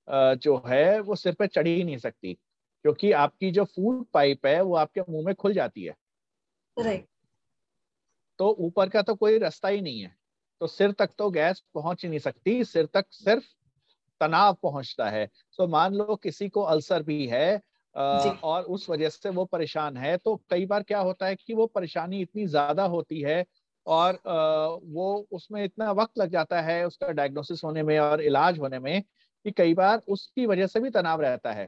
जो 0.09 0.63
है 0.67 0.99
वो 0.99 1.15
सिर 1.15 1.33
पे 1.33 1.47
चढ़ 1.47 1.67
ही 1.67 1.83
नहीं 1.83 1.97
सकती। 1.97 2.33
क्योंकि 2.33 3.11
आपकी 3.11 3.51
जो 3.51 3.63
फ़ूड 3.65 4.05
पाइप 4.05 4.45
है 4.45 4.61
वो 4.61 4.75
आपके 4.75 5.01
मुँह 5.01 5.25
में 5.25 5.35
खुल 5.35 5.53
जाती 5.53 5.83
है। 5.83 5.95
राइट 6.77 7.07
तो 8.39 8.49
ऊपर 8.59 8.89
का 8.89 9.01
तो 9.01 9.15
कोई 9.15 9.37
रास्ता 9.39 9.67
ही 9.67 9.81
नहीं 9.81 10.01
है। 10.01 10.15
तो 10.61 10.67
सिर 10.67 10.91
तक 10.91 11.09
तो 11.17 11.29
गैस 11.29 11.63
पहुँच 11.73 12.03
ही 12.03 12.09
नहीं 12.09 12.19
सकती 12.19 12.63
सिर 12.63 12.85
तक 12.85 13.05
सिर्फ़ 13.11 13.45
तनाव 14.21 14.57
पहुँचता 14.63 15.09
है। 15.09 15.29
तो 15.57 15.67
मान 15.67 15.93
लो 15.93 16.15
किसी 16.15 16.49
को 16.49 16.61
अल्सर 16.61 17.03
भी 17.03 17.27
है 17.27 17.61
और 17.99 18.63
उस 18.63 18.89
वजह 18.89 19.09
से 19.09 19.29
वो 19.29 19.45
परेशान 19.45 19.97
है। 19.97 20.15
तो 20.17 20.35
कई 20.49 20.65
बार 20.65 20.83
क्या 20.83 20.99
होता 20.99 21.25
है 21.25 21.35
कि 21.35 21.53
वो 21.53 21.65
परेशानी 21.67 22.21
इतनी 22.21 22.45
ज़्यादा 22.47 22.83
होती 22.85 23.21
है 23.21 23.43
और 23.85 24.19
वो 24.85 25.27
उसमें 25.31 25.63
इतना 25.63 25.91
वक्त 25.91 26.17
लग 26.19 26.31
जाता 26.31 26.61
है 26.61 26.85
उसका 26.87 27.11
डायग्नोसिस 27.11 27.63
होने 27.63 27.83
में 27.83 27.97
और 27.99 28.21
इलाज 28.21 28.59
होने 28.59 28.79
में 28.79 29.01
कि 29.45 29.51
कई 29.51 29.73
बार 29.73 30.01
उसकी 30.07 30.45
वजह 30.45 30.67
से 30.67 30.79
भी 30.79 30.89
तनाव 30.89 31.21
रहता 31.21 31.51
है। 31.51 31.67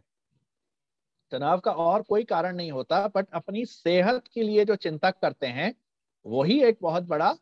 तनाव 1.31 1.59
का 1.59 1.71
और 1.71 2.01
कोई 2.01 2.23
कारण 2.23 2.55
नहीं 2.55 2.71
होता 2.71 3.07
बट 3.15 3.27
अपनी 3.33 3.65
सेहत 3.65 4.27
के 4.33 4.43
लिए 4.43 4.65
जो 4.65 4.75
चिंता 4.75 5.11
करते 5.11 5.47
हैं 5.47 5.73
वही 6.25 6.61
एक 6.63 6.77
बहुत 6.81 7.03
बड़ा 7.03 7.35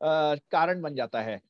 कारण 0.00 0.82
बन 0.82 0.94
जाता 0.94 1.20
है 1.20 1.40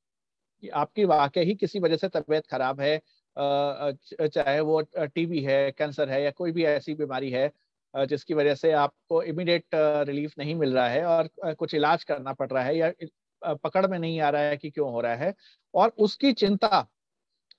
कि 0.63 0.69
आपकी 0.69 1.05
वाकई 1.05 1.45
ही 1.45 1.55
किसी 1.55 1.81
वजह 1.81 1.97
से 1.97 2.09
तबीयत 2.09 2.47
खराब 2.47 2.81
है 2.81 3.01
चाहे 3.37 4.61
वो 4.63 4.81
टीबी 4.97 5.43
है, 5.43 5.71
कैंसर 5.73 6.09
है 6.11 6.23
या 6.23 6.31
कोई 6.33 6.53
भी 6.53 6.65
ऐसी 6.67 6.95
बीमारी 6.95 7.31
है 7.33 7.51
जिसकी 7.95 8.35
वजह 8.35 8.55
से 8.57 8.73
आपको 8.75 9.23
इमीडिएट 9.25 9.65
रिलीफ 10.09 10.33
नहीं 10.39 10.55
मिल 10.55 10.75
रहा 10.75 10.89
है 10.89 11.05
और 11.07 11.29
कुछ 11.55 11.75
इलाज 11.75 12.05
करना 12.05 12.33
पड़ 12.35 12.51
रहा 12.51 12.63
है 12.65 12.77
या 12.77 12.93
पकड़ 13.57 13.87
में 13.87 13.99
नहीं 13.99 14.21
आ 14.21 14.31
रहा 14.31 14.43
है 14.43 14.57
कि 14.57 14.71
क्यों 14.71 14.91
हो 14.93 15.01
रहा 15.01 15.15
है 15.17 15.35
और 15.75 15.93
उसकी 15.99 16.33
चिंता 16.35 16.87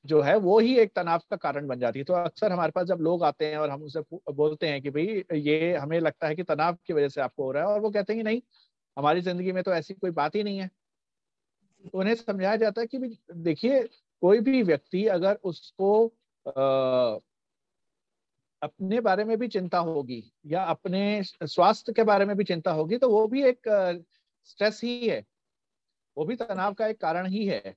जो 0.06 0.22
है 0.22 0.36
वो 0.40 0.60
ही 0.60 0.78
एक 0.80 0.92
तनाव 0.96 1.22
का 1.30 1.36
कारण 1.38 1.68
बन 1.68 1.80
जाती 1.80 2.00
है। 2.00 2.06
तो 2.06 2.14
अक्सर 2.16 2.52
हमारे 2.52 2.72
पास 2.72 2.88
जब 2.88 3.00
लोग 3.02 3.24
आते 3.24 3.46
हैं 3.48 3.58
और 3.58 3.70
हम 3.70 3.84
उनसे 3.84 4.02
बोलते 4.34 4.68
हैं 4.70 4.82
कि 4.82 4.90
भाई, 4.92 5.24
ये 5.34 5.76
हमें 5.78 6.00
लगता 6.00 6.28
है 6.28 6.36
कि 6.36 6.44
तनाव 6.46 6.78
की 6.86 6.94
वजह 6.94 7.10
से 7.10 7.22
आपको 7.22 7.44
हो 7.44 7.52
रहा 7.52 7.64
है 7.64 7.70
और 7.70 7.80
वो 7.82 7.90
कहते 7.92 8.14
हैं 8.14 8.20
कि 8.20 8.24
नहीं, 8.26 8.42
हमारी 8.98 9.22
ज़िंदगी 9.22 9.52
में 9.54 9.64
तो 9.64 9.74
ऐसी 9.74 9.94
कोई 9.96 10.12
बात 10.14 10.36
ही 10.36 10.44
नहीं 10.44 10.60
है। 10.60 10.70
उन्हें 11.94 12.14
समझाया 12.16 12.56
जाता 12.58 12.82
है 12.82 12.88
कि 12.88 12.98
देखिए 13.38 13.80
कोई 14.26 14.40
भी 14.40 14.62
व्यक्ति 14.64 15.06
अगर 15.08 15.40
उसको 15.44 16.06
आ, 16.46 17.20
अपने 18.62 19.00
बारे 19.02 19.24
में 19.24 19.38
भी 19.38 19.48
चिंता 19.48 19.80
होगी 19.80 20.24
या 20.46 20.64
अपने 20.64 21.24
स्वास्थ्य 21.24 21.94
के 21.94 22.04
बारे 22.04 22.26
में 22.26 22.36
भी 22.38 22.44
चिंता 22.44 22.72
होगी 22.72 22.98
तो 22.98 23.10
वो 23.10 23.28
भी 23.28 23.44
एक 23.44 23.70
स्ट्रेस 24.44 24.82
ही 24.84 25.08
है। 25.08 25.24
वो 26.18 26.26
भी 26.26 26.36
तनाव 26.36 26.74
का 26.74 26.88
एक 26.88 27.02
कारण 27.02 27.28
ही 27.28 27.46
है। 27.46 27.76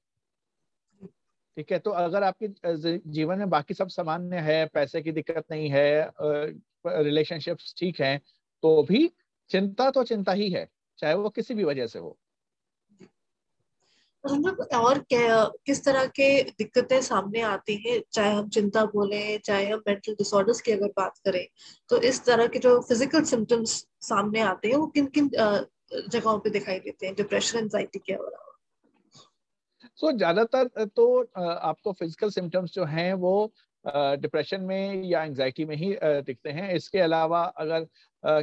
ठीक 1.57 1.73
है 1.73 1.79
तो 1.79 1.91
अगर 1.91 2.23
आपके 2.23 2.49
जीवन 3.11 3.39
में 3.39 3.51
बाकी 3.51 3.75
सब 3.75 3.89
सामान्य 3.89 4.37
है 4.39 4.67
पैसे 4.67 5.03
की 5.03 5.13
दिक्कत 5.13 5.45
नहीं 5.51 5.69
है 5.71 6.13
रिलेशनशिप्स 6.87 7.75
ठीक 7.79 8.01
हैं 8.01 8.21
तो 8.63 8.83
भी 8.83 9.11
चिंता 9.51 9.91
तो 9.91 10.05
चिंता 10.05 10.33
ही 10.33 10.51
है 10.51 10.69
चाहे 10.99 11.15
वो 11.15 11.31
किसी 11.31 11.55
भी 11.55 11.65
वजह 11.65 11.87
से 11.87 11.99
हो। 11.99 12.17
और 14.25 14.99
क्या 15.01 15.45
किस 15.67 15.85
तरह 15.85 16.07
के 16.09 16.29
दिक्कतें 16.43 17.01
सामने 17.03 17.41
आती 17.43 17.75
हैं? 17.87 18.01
चाहे 18.13 18.33
हम 18.33 18.49
चिंता 18.49 18.85
बोले 18.87 19.39
चाहे 19.39 19.67
हम 19.67 19.83
मेंटल 19.89 20.13
डिसऑर्डर्स 20.15 20.61
की 20.61 20.73
अगर 20.73 20.89
बात 20.97 21.19
करें 21.25 21.47
तो 21.91 22.01
इस 22.03 22.25
तरह 22.27 22.47
के 22.47 22.59
जो 22.59 22.81
फ़िज़िकल 22.81 23.23
सिम्टम्स 23.25 23.77
सामने 24.09 24.41
आते 24.43 24.69
हैं 24.69 24.77
वो 24.77 24.87
किन 24.89 25.07
किन 25.09 25.31
जगहों 25.33 26.39
पे 26.39 26.51
दिखाई 26.51 26.79
देते 26.79 27.07
हैं? 27.07 27.15
डिप्रेशन 27.15 27.59
एंजाइटी 27.59 27.99
के 27.99 28.13
अलावा। 28.13 28.45
सो 29.97 30.07
so, 30.07 30.17
ज़्यादातर 30.17 30.85
तो 30.87 31.21
आपको 31.37 31.93
फ़िज़िकल 31.93 32.31
सिम्टम्स 32.31 32.73
जो 32.75 32.85
हैं 32.87 33.13
वो 33.15 33.53
डिप्रेशन 33.85 34.61
में 34.61 35.03
या 35.05 35.23
एंजाइटी 35.25 35.65
में 35.65 35.75
ही 35.77 35.97
दिखते 36.03 36.51
हैं। 36.51 36.73
इसके 36.75 36.99
अलावा 37.01 37.43
अगर 37.43 37.87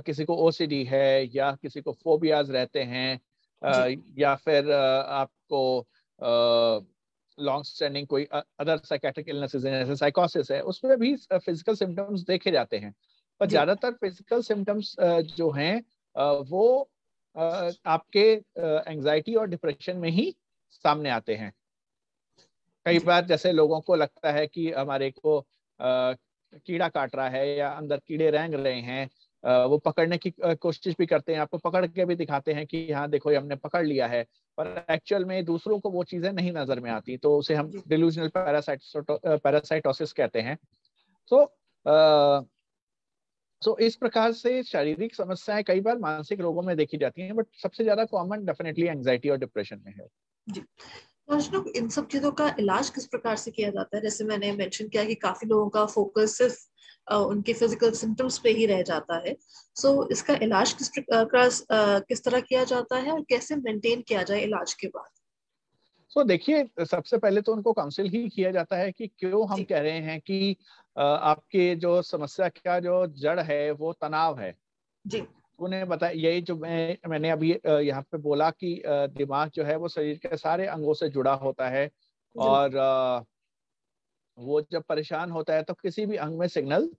किसी 0.01 0.25
को 0.25 0.35
ओसीडी 0.47 0.83
है 0.83 1.35
या 1.35 1.51
किसी 1.53 1.81
को 1.81 1.91
फोबियाज 2.03 2.51
रहते 2.51 2.83
हैं 2.83 3.19
या 3.61 4.35
फिर 4.37 4.71
आपको 4.71 5.61
लॉन्ग 7.37 7.65
स्टैंडिंग 7.65 8.07
कोई 8.07 8.25
अदर 8.59 8.77
साइकेट्रिक 8.85 9.29
इलनेसेस 9.29 9.61
जैसे 9.63 9.95
साइकोसिस 9.95 10.51
है 10.51 10.61
उसमें 10.65 10.97
भी 10.99 11.15
फ़िज़िकल 11.25 11.75
सिम्टम्स 11.75 12.21
देखे 12.25 12.51
जाते 12.51 12.77
हैं। 12.77 12.93
पर 13.41 13.47
ज़्यादातर 13.47 13.91
फ़िज़िकल 13.93 14.41
सिम्टम्स 14.43 14.95
जो 15.35 15.51
हैं 15.51 15.75
वो 16.49 16.65
आपके 17.35 18.21
एंजाइटी 18.87 19.35
और 19.35 19.47
डिप्रेशन 19.49 19.97
में 19.97 20.09
ही 20.11 20.33
सामने 20.73 21.09
आते 21.11 21.35
हैं। 21.35 21.51
कई 22.85 22.99
बार 23.01 23.25
जैसे 23.25 23.51
लोगों 23.51 23.79
को 23.81 23.95
लगता 23.95 24.31
है 24.31 24.45
कि 24.47 24.71
हमारे 24.71 25.09
को 25.13 25.39
कीड़ा 25.79 26.87
काट 26.89 27.15
रहा 27.15 27.27
है 27.29 27.47
या 27.49 27.69
अंदर 27.71 27.99
कीड़े 27.99 28.29
रेंग 28.31 28.53
रहे 28.55 28.79
हैं 28.81 29.09
वो 29.45 29.77
पकड़ने 29.77 30.17
की 30.17 30.33
कोशिश 30.39 30.95
भी 30.99 31.05
करते 31.05 31.33
हैं 31.33 31.39
आपको 31.39 31.57
पकड़ 31.59 31.85
के 31.87 32.05
भी 32.05 32.15
दिखाते 32.15 32.53
हैं 32.53 32.65
कि 32.67 32.91
हाँ 32.91 33.09
देखो 33.09 33.31
ये 33.31 33.37
हमने 33.37 33.55
पकड़ 33.57 33.85
लिया 33.85 34.07
है। 34.07 34.23
पर 34.57 34.85
एक्चुअल 34.91 35.25
में 35.25 35.43
दूसरों 35.45 35.79
को 35.79 35.89
वो 35.91 36.03
चीज़ें 36.03 36.31
नहीं 36.33 36.51
नज़र 36.51 36.79
में 36.79 36.89
आती 36.91 37.17
तो 37.17 37.37
उसे 37.37 37.55
हम 37.55 37.71
डिल्यूजनल 37.87 38.31
पैरासाइटोसिस 38.35 40.13
कहते 40.13 40.41
हैं। 40.41 40.57
तो 41.31 41.45
सो 43.61 43.77
इस 43.77 43.95
प्रकार 43.95 44.31
से 44.31 44.61
शारीरिक 44.63 45.15
समस्याएँ 45.15 45.63
कई 45.63 45.81
बार 45.81 45.97
मानसिक 45.99 46.41
रोगों 46.41 46.61
में 46.61 46.75
देखी 46.77 46.97
जाती 46.97 47.21
हैं 47.21 47.35
बट 47.35 47.47
सबसे 47.63 47.83
ज़्यादा 47.83 48.05
कॉमन 48.05 48.45
डेफिनेटली 48.45 48.87
एंजाइटी 48.87 49.29
और 49.29 49.37
डिप्रेशन 49.37 49.81
में 49.85 49.93
है। 49.93 50.07
जी। 50.47 50.61
इन 51.75 51.87
सब 51.89 52.07
चीज़ों 52.07 52.31
का 52.31 52.47
इलाज 52.59 52.89
किस 52.89 53.05
प्रकार 53.05 53.35
से 53.35 53.51
किया 53.51 53.69
जाता 53.69 53.97
है? 53.97 54.01
जैसे 54.03 54.23
मैंने 54.23 54.51
मेंशन 54.51 54.87
किया 54.87 55.03
कि 55.05 55.15
काफ़ी 55.15 55.47
लोगों 55.47 55.69
का 55.69 55.85
फोकस 55.85 56.37
सिर्फ़ 56.37 56.57
उनके 57.07 57.53
फ़िज़िकल 57.53 57.91
सिम्टम्स 57.91 58.37
पे 58.37 58.51
ही 58.51 58.65
रह 58.65 58.81
जाता 58.81 59.17
है। 59.17 59.35
सो 59.75 59.89
so, 59.89 60.11
इसका 60.11 60.33
इलाज 60.41 60.73
किस 60.73 60.91
किस 60.99 62.23
तरह 62.23 62.39
किया 62.39 62.63
जाता 62.63 62.97
है 62.97 63.11
और 63.11 63.21
कैसे 63.21 63.55
मेंटेन 63.55 64.01
किया 64.01 64.23
जाए 64.23 64.41
इलाज 64.41 64.73
के 64.73 64.87
बाद? 64.87 65.09
सो 66.09 66.21
so, 66.21 66.27
देखिए 66.27 66.85
सबसे 66.85 67.17
पहले 67.17 67.41
तो 67.41 67.53
उनको 67.53 67.73
काउंसिल 67.73 68.09
ही 68.09 68.27
किया 68.29 68.51
जाता 68.51 68.77
है 68.77 68.91
कि 68.91 69.07
क्यों 69.07 69.47
हम 69.49 69.63
कह 69.63 69.79
रहे 69.79 69.99
हैं 69.99 70.19
कि 70.21 70.55
आपके 70.95 71.75
जो 71.75 72.01
समस्या 72.01 72.47
का 72.49 72.79
जो 72.79 73.05
जड़ 73.07 73.39
है 73.39 73.71
वो 73.71 73.93
तनाव 73.93 74.39
है। 74.39 74.53
जी। 75.05 75.23
उन्हें 75.59 75.87
बताया 75.87 76.11
यही 76.11 76.41
जो 76.41 76.55
मैं 76.55 76.97
मैंने 77.09 77.29
अभी 77.29 77.51
यहाँ 77.67 78.01
पे 78.01 78.17
बोला 78.17 78.49
कि 78.49 78.81
दिमाग 78.87 79.51
जो 79.55 79.63
है 79.63 79.75
वो 79.75 79.87
शरीर 79.87 80.17
के 80.17 80.37
सारे 80.37 80.65
अंगों 80.65 80.93
से 80.93 81.09
जुड़ा 81.09 81.33
होता 81.33 81.69
है 81.69 81.89
और 82.35 82.69
वो 84.37 84.61
जब 84.71 84.83
परेशान 84.83 85.31
होता 85.31 85.53
है 85.53 85.63
तो 85.63 85.73
किसी 85.73 86.05
भी 86.05 86.15
अंग 86.17 86.37
में 86.39 86.47
सिग्नल 86.47 86.89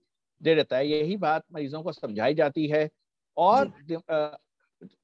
दे 0.41 0.55
देता 0.55 0.77
है। 0.77 0.87
यही 0.87 1.17
बात 1.17 1.43
मरीजों 1.53 1.81
को 1.83 1.91
समझाई 1.91 2.33
जाती 2.33 2.67
है। 2.67 2.89
और 3.37 3.71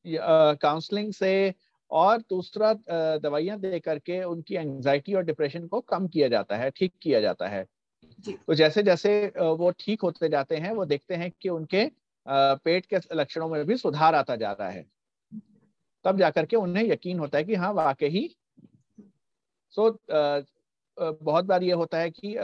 काउंसलिंग 0.07 1.11
से 1.13 1.53
और 1.91 2.21
दूसरा 2.29 2.73
दवाइयाँ 3.19 3.59
दे 3.59 3.79
करके 3.79 4.23
उनकी 4.23 4.55
एंजाइटी 4.55 5.13
और 5.13 5.23
डिप्रेशन 5.23 5.67
को 5.67 5.79
कम 5.81 6.07
किया 6.07 6.27
जाता 6.27 6.57
है 6.57 6.69
ठीक 6.69 6.93
किया 7.01 7.19
जाता 7.21 7.47
है। 7.47 7.65
तो 8.25 8.53
जैसे 8.53 8.83
जैसे 8.83 9.11
वो 9.37 9.71
ठीक 9.79 10.01
होते 10.01 10.29
जाते 10.29 10.57
हैं 10.57 10.71
वो 10.71 10.85
देखते 10.85 11.15
हैं 11.15 11.31
कि 11.41 11.49
उनके 11.49 11.85
पेट 12.25 12.85
के 12.85 12.97
लक्षणों 13.13 13.47
में 13.49 13.63
भी 13.65 13.77
सुधार 13.77 14.15
आता 14.15 14.35
जा 14.35 14.51
रहा 14.51 14.69
है। 14.69 14.85
तब 16.05 16.17
जाकर 16.17 16.45
के 16.45 16.55
उन्हें 16.55 16.83
यकीन 16.85 17.19
होता 17.19 17.37
है 17.37 17.43
कि 17.43 17.55
हाँ 17.55 17.73
वाकई 17.73 18.27
सो 19.75 19.89
बहुत 20.99 21.45
बार 21.45 21.63
ये 21.63 21.71
होता 21.71 21.97
है 21.97 22.09
कि 22.09 22.35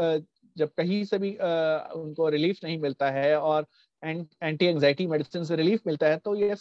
जब 0.58 0.70
कहीं 0.78 1.06
से 1.06 1.18
भी 1.18 1.32
उनको 1.96 2.30
रिलीफ 2.30 2.60
नहीं 2.64 2.80
मिलता 2.80 3.10
है 3.12 3.40
और 3.40 3.68
एंटी 4.04 4.66
एंजाइटी 4.66 5.08
मेडिसिन 5.08 5.44
से 5.44 5.56
रिलीफ 5.56 5.82
मिलता 5.88 6.08
है 6.08 6.18
तो 6.18 6.36
ये 6.36 6.56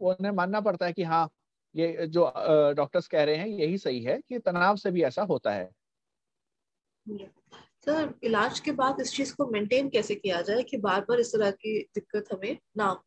उन्हें 0.00 0.30
मानना 0.30 0.60
पड़ता 0.60 0.86
है 0.86 0.92
कि 0.92 1.02
हाँ 1.02 1.30
ये 1.76 2.06
जो 2.06 2.32
डॉक्टर्स 2.76 3.08
कह 3.08 3.24
रहे 3.24 3.36
हैं 3.36 3.46
यही 3.46 3.78
सही 3.78 4.02
है 4.02 4.20
कि 4.28 4.38
तनाव 4.38 4.76
से 4.76 4.90
भी 4.90 5.02
ऐसा 5.02 5.22
होता 5.22 5.52
है। 5.52 5.70
सर 7.84 8.14
इलाज 8.22 8.60
के 8.60 8.72
बाद 8.72 9.00
इस 9.00 9.12
चीज़ 9.12 9.34
को 9.34 9.46
मेंटेन 9.46 9.88
कैसे 9.88 10.14
किया 10.14 10.40
जाए 10.42 10.62
कि 10.62 10.76
बार 10.76 11.00
बार 11.00 11.20
इस 11.20 11.32
तरह 11.32 11.50
की 11.50 11.78
दिक्कत 11.94 12.24
हमें 12.32 12.58
ना 12.76 13.02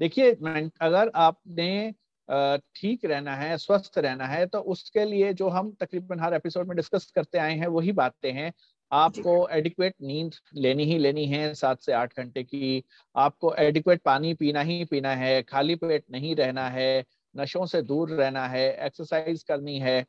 देखिए 0.00 0.32
अगर 0.80 1.10
आपने 1.14 1.94
ठीक 2.28 3.04
रहना 3.04 3.34
है 3.36 3.56
स्वस्थ 3.58 3.98
रहना 3.98 4.26
है 4.26 4.46
तो 4.46 4.58
उसके 4.72 5.04
लिए 5.04 5.32
जो 5.32 5.48
हम 5.48 5.72
तकरीबन 5.80 6.20
हर 6.20 6.34
एपिसोड 6.34 6.68
में 6.68 6.76
डिस्कस 6.76 7.10
करते 7.14 7.38
आए 7.38 7.54
हैं 7.58 7.66
वही 7.68 7.92
बातें 7.92 8.32
हैं। 8.32 8.52
आपको 8.92 9.48
एडिक्वेट 9.48 9.94
नींद 10.02 10.34
लेनी 10.54 10.84
ही 10.84 10.98
लेनी 10.98 11.26
है 11.26 11.54
सात 11.54 11.80
से 11.80 11.92
आठ 11.92 12.16
घंटे 12.18 12.42
की। 12.42 12.82
आपको 13.16 13.54
एडिक्वेट 13.54 14.02
पानी 14.02 14.34
पीना 14.34 14.60
ही 14.60 14.84
पीना 14.84 15.14
है 15.14 15.42
खाली 15.42 15.74
पेट 15.74 16.04
नहीं 16.10 16.34
रहना 16.36 16.68
है 16.68 17.04
नशों 17.34 17.66
से 17.66 17.82
दूर 17.82 18.10
रहना 18.10 18.46
है 18.48 18.66
एक्सरसाइज 18.86 19.42
करनी 19.42 19.78
है। 19.78 20.04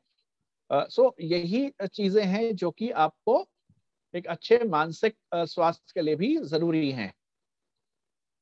सो 0.71 1.03
uh, 1.03 1.09
so 1.09 1.11
यही 1.21 1.69
चीज़ें 1.83 2.23
हैं 2.23 2.55
जो 2.55 2.71
कि 2.71 2.89
आपको 2.91 3.45
एक 4.13 4.27
अच्छे 4.27 4.59
मानसिक 4.65 5.15
स्वास्थ्य 5.35 5.91
के 5.95 6.01
लिए 6.01 6.15
भी 6.15 6.37
ज़रूरी 6.37 6.91
हैं। 6.91 7.11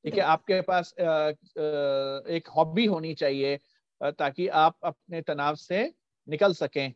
ठीक 0.05 0.17
है 0.17 0.23
आपके 0.23 0.61
पास 0.61 0.93
एक 2.29 2.47
हॉबी 2.55 2.85
होनी 2.85 3.13
चाहिए 3.13 3.57
ताकि 4.01 4.47
आप 4.47 4.77
अपने 4.83 5.21
तनाव 5.21 5.55
से 5.55 5.83
निकल 6.27 6.53
सकें 6.53 6.93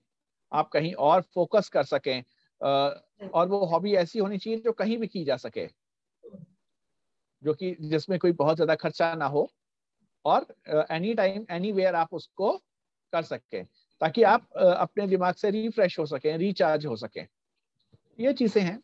आप 0.52 0.70
कहीं 0.70 0.94
और 1.04 1.22
फोकस 1.36 1.70
कर 1.70 1.84
सकें 1.84 2.24
और 2.62 3.48
वो 3.48 3.66
हॉबी 3.66 3.96
ऐसी 3.96 4.20
होनी 4.20 4.38
चाहिए 4.38 4.60
जो 4.60 4.72
कहीं 4.74 4.98
भी 4.98 5.08
की 5.08 5.24
जा 5.26 5.38
सके 5.38 5.68
जो 7.44 7.54
कि 7.54 7.76
जिसमें 7.82 8.18
कोई 8.20 8.32
बहुत 8.34 8.56
ज़्यादा 8.56 8.76
खर्चा 8.76 9.14
ना 9.16 9.26
हो 9.28 9.48
और 10.26 10.46
एनी 10.92 11.14
टाइम 11.14 11.46
एनी 11.52 11.72
वेयर 11.72 11.96
आप 11.96 12.14
उसको 12.14 12.52
कर 13.14 13.24
सकें 13.24 13.66
ताकि 14.02 14.24
आप 14.24 14.48
अपने 14.58 15.08
दिमाग 15.08 15.36
से 15.36 15.50
रिफ्रेश 15.52 16.00
हो 16.00 16.06
सकें 16.06 16.38
रिचार्ज 16.38 16.86
हो 16.86 16.96
सकें। 16.96 17.26
ये 18.20 18.34
चीज़ें 18.34 18.62
हैं। 18.64 18.80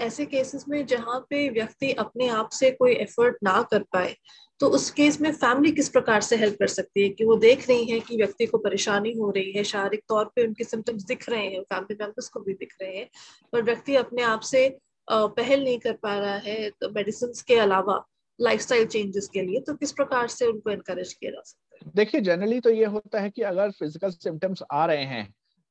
ऐसे 0.00 0.24
केसेस 0.26 0.64
में 0.68 0.84
जहाँ 0.86 1.18
पे 1.30 1.48
व्यक्ति 1.50 1.92
अपने 1.92 2.28
आप 2.28 2.48
से 2.52 2.70
कोई 2.70 2.92
एफर्ट 2.94 3.36
ना 3.44 3.62
कर 3.62 3.82
पाए 3.92 4.14
तो 4.60 4.68
उस 4.68 4.90
केस 4.90 5.20
में 5.20 5.30
फैमिली 5.32 5.72
किस 5.72 5.88
प्रकार 5.88 6.20
से 6.20 6.36
हेल्प 6.36 6.56
कर 6.60 6.66
सकती 6.66 7.02
है? 7.02 7.08
कि 7.08 7.24
वो 7.24 7.36
देख 7.36 7.68
रही 7.68 7.84
है 7.84 8.00
कि 8.00 8.16
व्यक्ति 8.16 8.46
को 8.46 8.58
परेशानी 8.58 9.12
हो 9.12 9.30
रही 9.30 9.52
है, 9.52 9.64
शारीरिक 9.64 10.02
तौर 10.08 10.24
पे 10.36 10.46
उनके 10.46 10.64
सिम्टम्स 10.64 11.04
दिख 11.04 11.28
रहे 11.28 11.46
हैं 11.46 11.62
फैमिली 11.62 11.96
मेंबर्स 12.00 12.28
को 12.28 12.40
भी 12.40 12.52
दिख 12.54 12.74
रहे 12.82 12.96
हैं, 12.96 13.08
पर 13.52 13.62
व्यक्ति 13.62 13.94
अपने 13.96 14.22
आप 14.22 14.40
से 14.40 14.68
पहल 15.08 15.64
नहीं 15.64 15.78
कर 15.78 15.92
पा 15.92 16.18
रहा 16.18 16.36
है 16.36 16.70
तो 16.70 16.90
मेडिसिन 16.90 17.32
के 17.48 17.58
अलावा 17.58 18.04
लाइफस्टाइल 18.38 18.86
चेंजेस 18.86 19.28
के 19.34 19.42
लिए 19.42 19.60
तो 19.60 19.74
किस 19.74 19.92
प्रकार 19.92 20.28
से 20.28 20.46
उनको 20.46 20.70
एनकरेज 20.70 21.12
किया 21.12 21.30
जा 21.30 21.40
सकता 21.40 21.76
है? 21.76 21.92
देखिए 21.94 22.20
जनरली 22.20 22.60
तो 22.60 22.70
ये 22.70 22.84
होता 22.84 23.20
है 23.20 23.30
कि 23.30 23.42
अगर 23.42 23.70
फ़िज़िकल 23.70 24.10
सिम्टम्स 24.10 24.62
आ 24.72 24.86
रहे 24.86 25.04
हैं 25.04 25.24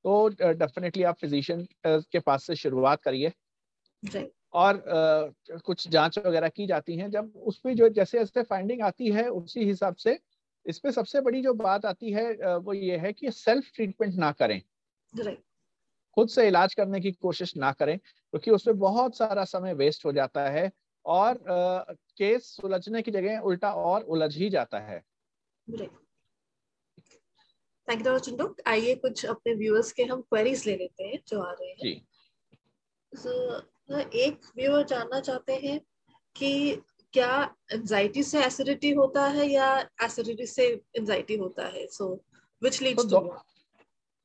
तो 0.06 0.28
डेफिनेटली 0.42 1.04
आप 1.04 1.18
फिजिशियन 1.22 1.68
के 1.88 2.20
पास 2.20 2.46
से 2.48 2.56
शुरुआत 2.56 3.02
करिए। 3.02 3.32
और 4.54 4.76
uh, 4.76 5.62
कुछ 5.62 5.88
जाँच 5.88 6.18
वगैरह 6.18 6.50
की 6.50 6.68
जाती 6.68 6.98
हैं। 6.98 7.12
जब 7.12 7.34
उस 7.36 7.60
पर 7.60 7.74
जो 7.74 7.90
जैसे 7.90 8.20
जैसे 8.20 8.44
फाइंडिंग 8.44 8.82
आती 8.82 9.12
है 9.12 9.28
उसी 9.30 9.66
हिसाब 9.66 9.96
से 9.96 10.20
इस 10.66 10.80
पे 10.80 10.92
सबसे 10.92 11.22
बड़ी 11.22 11.42
जो 11.42 11.54
बात 11.54 11.86
आती 11.86 12.12
है 12.12 12.58
वो 12.58 12.74
ये 12.74 12.98
है 12.98 13.14
कि 13.14 13.32
सेल्फ 13.32 13.72
ट्रीटमेंट 13.76 14.16
ना 14.16 14.32
करें। 14.32 14.62
खुद 16.16 16.30
से 16.30 16.48
इलाज 16.48 16.74
करने 16.74 17.00
की 17.00 17.12
कोशिश 17.12 17.58
ना 17.58 17.72
करें 17.72 17.98
क्योंकि 17.98 18.52
तो 18.52 18.56
उसमें 18.56 18.80
बहुत 18.80 19.18
सारा 19.18 19.44
समय 19.44 19.74
वेस्ट 19.74 20.06
हो 20.06 20.12
जाता 20.12 20.50
है 20.50 20.72
और 21.06 21.34
uh, 21.36 21.98
केस 22.18 22.44
सुलझने 22.44 23.02
की 23.02 23.12
जगह 23.12 23.40
उल्टा 23.40 23.74
और 23.74 24.04
उलझ 24.04 24.38
ही 24.38 24.50
जाता 24.50 24.80
है। 24.80 25.04
थैंक 27.90 28.08
यू 28.08 28.20
चिंटू 28.20 28.56
आइए 28.68 28.96
कुछ 28.96 29.26
अपने 29.26 29.54
व्यूअर्स 29.54 29.92
के 29.92 30.04
हम 30.04 30.22
क्वेरीज 30.22 30.68
ले 30.68 30.76
लेते 30.78 31.04
हैं 31.04 31.20
जो 31.28 31.42
आ 31.42 31.52
रहे 31.52 31.70
हैं। 31.70 31.78
जी। 31.78 32.08
So, 33.16 33.32
एक 33.90 34.46
व्यूअर 34.58 34.84
जानना 34.84 35.20
चाहते 35.20 35.54
हैं 35.54 35.80
कि 36.36 36.82
क्या 37.14 37.56
एंजाइटी 37.74 38.24
से 38.24 38.44
एसिडिटी 38.44 38.92
होता 38.92 39.26
है 39.26 39.48
या 39.48 39.68
एसिडिटी 40.04 40.46
से 40.46 40.68
एंजाइटी 40.98 41.38
होता 41.38 41.68
है? 41.68 41.88
सो 41.88 42.14
व्हिच 42.62 42.82
लीड्स 42.82 43.10
टू 43.10 43.20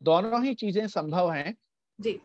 दोनों 0.02 0.44
ही 0.44 0.54
चीज़ें 0.54 0.86
संभव 0.86 1.30
हैं। 1.32 1.56
जी। 2.00 2.20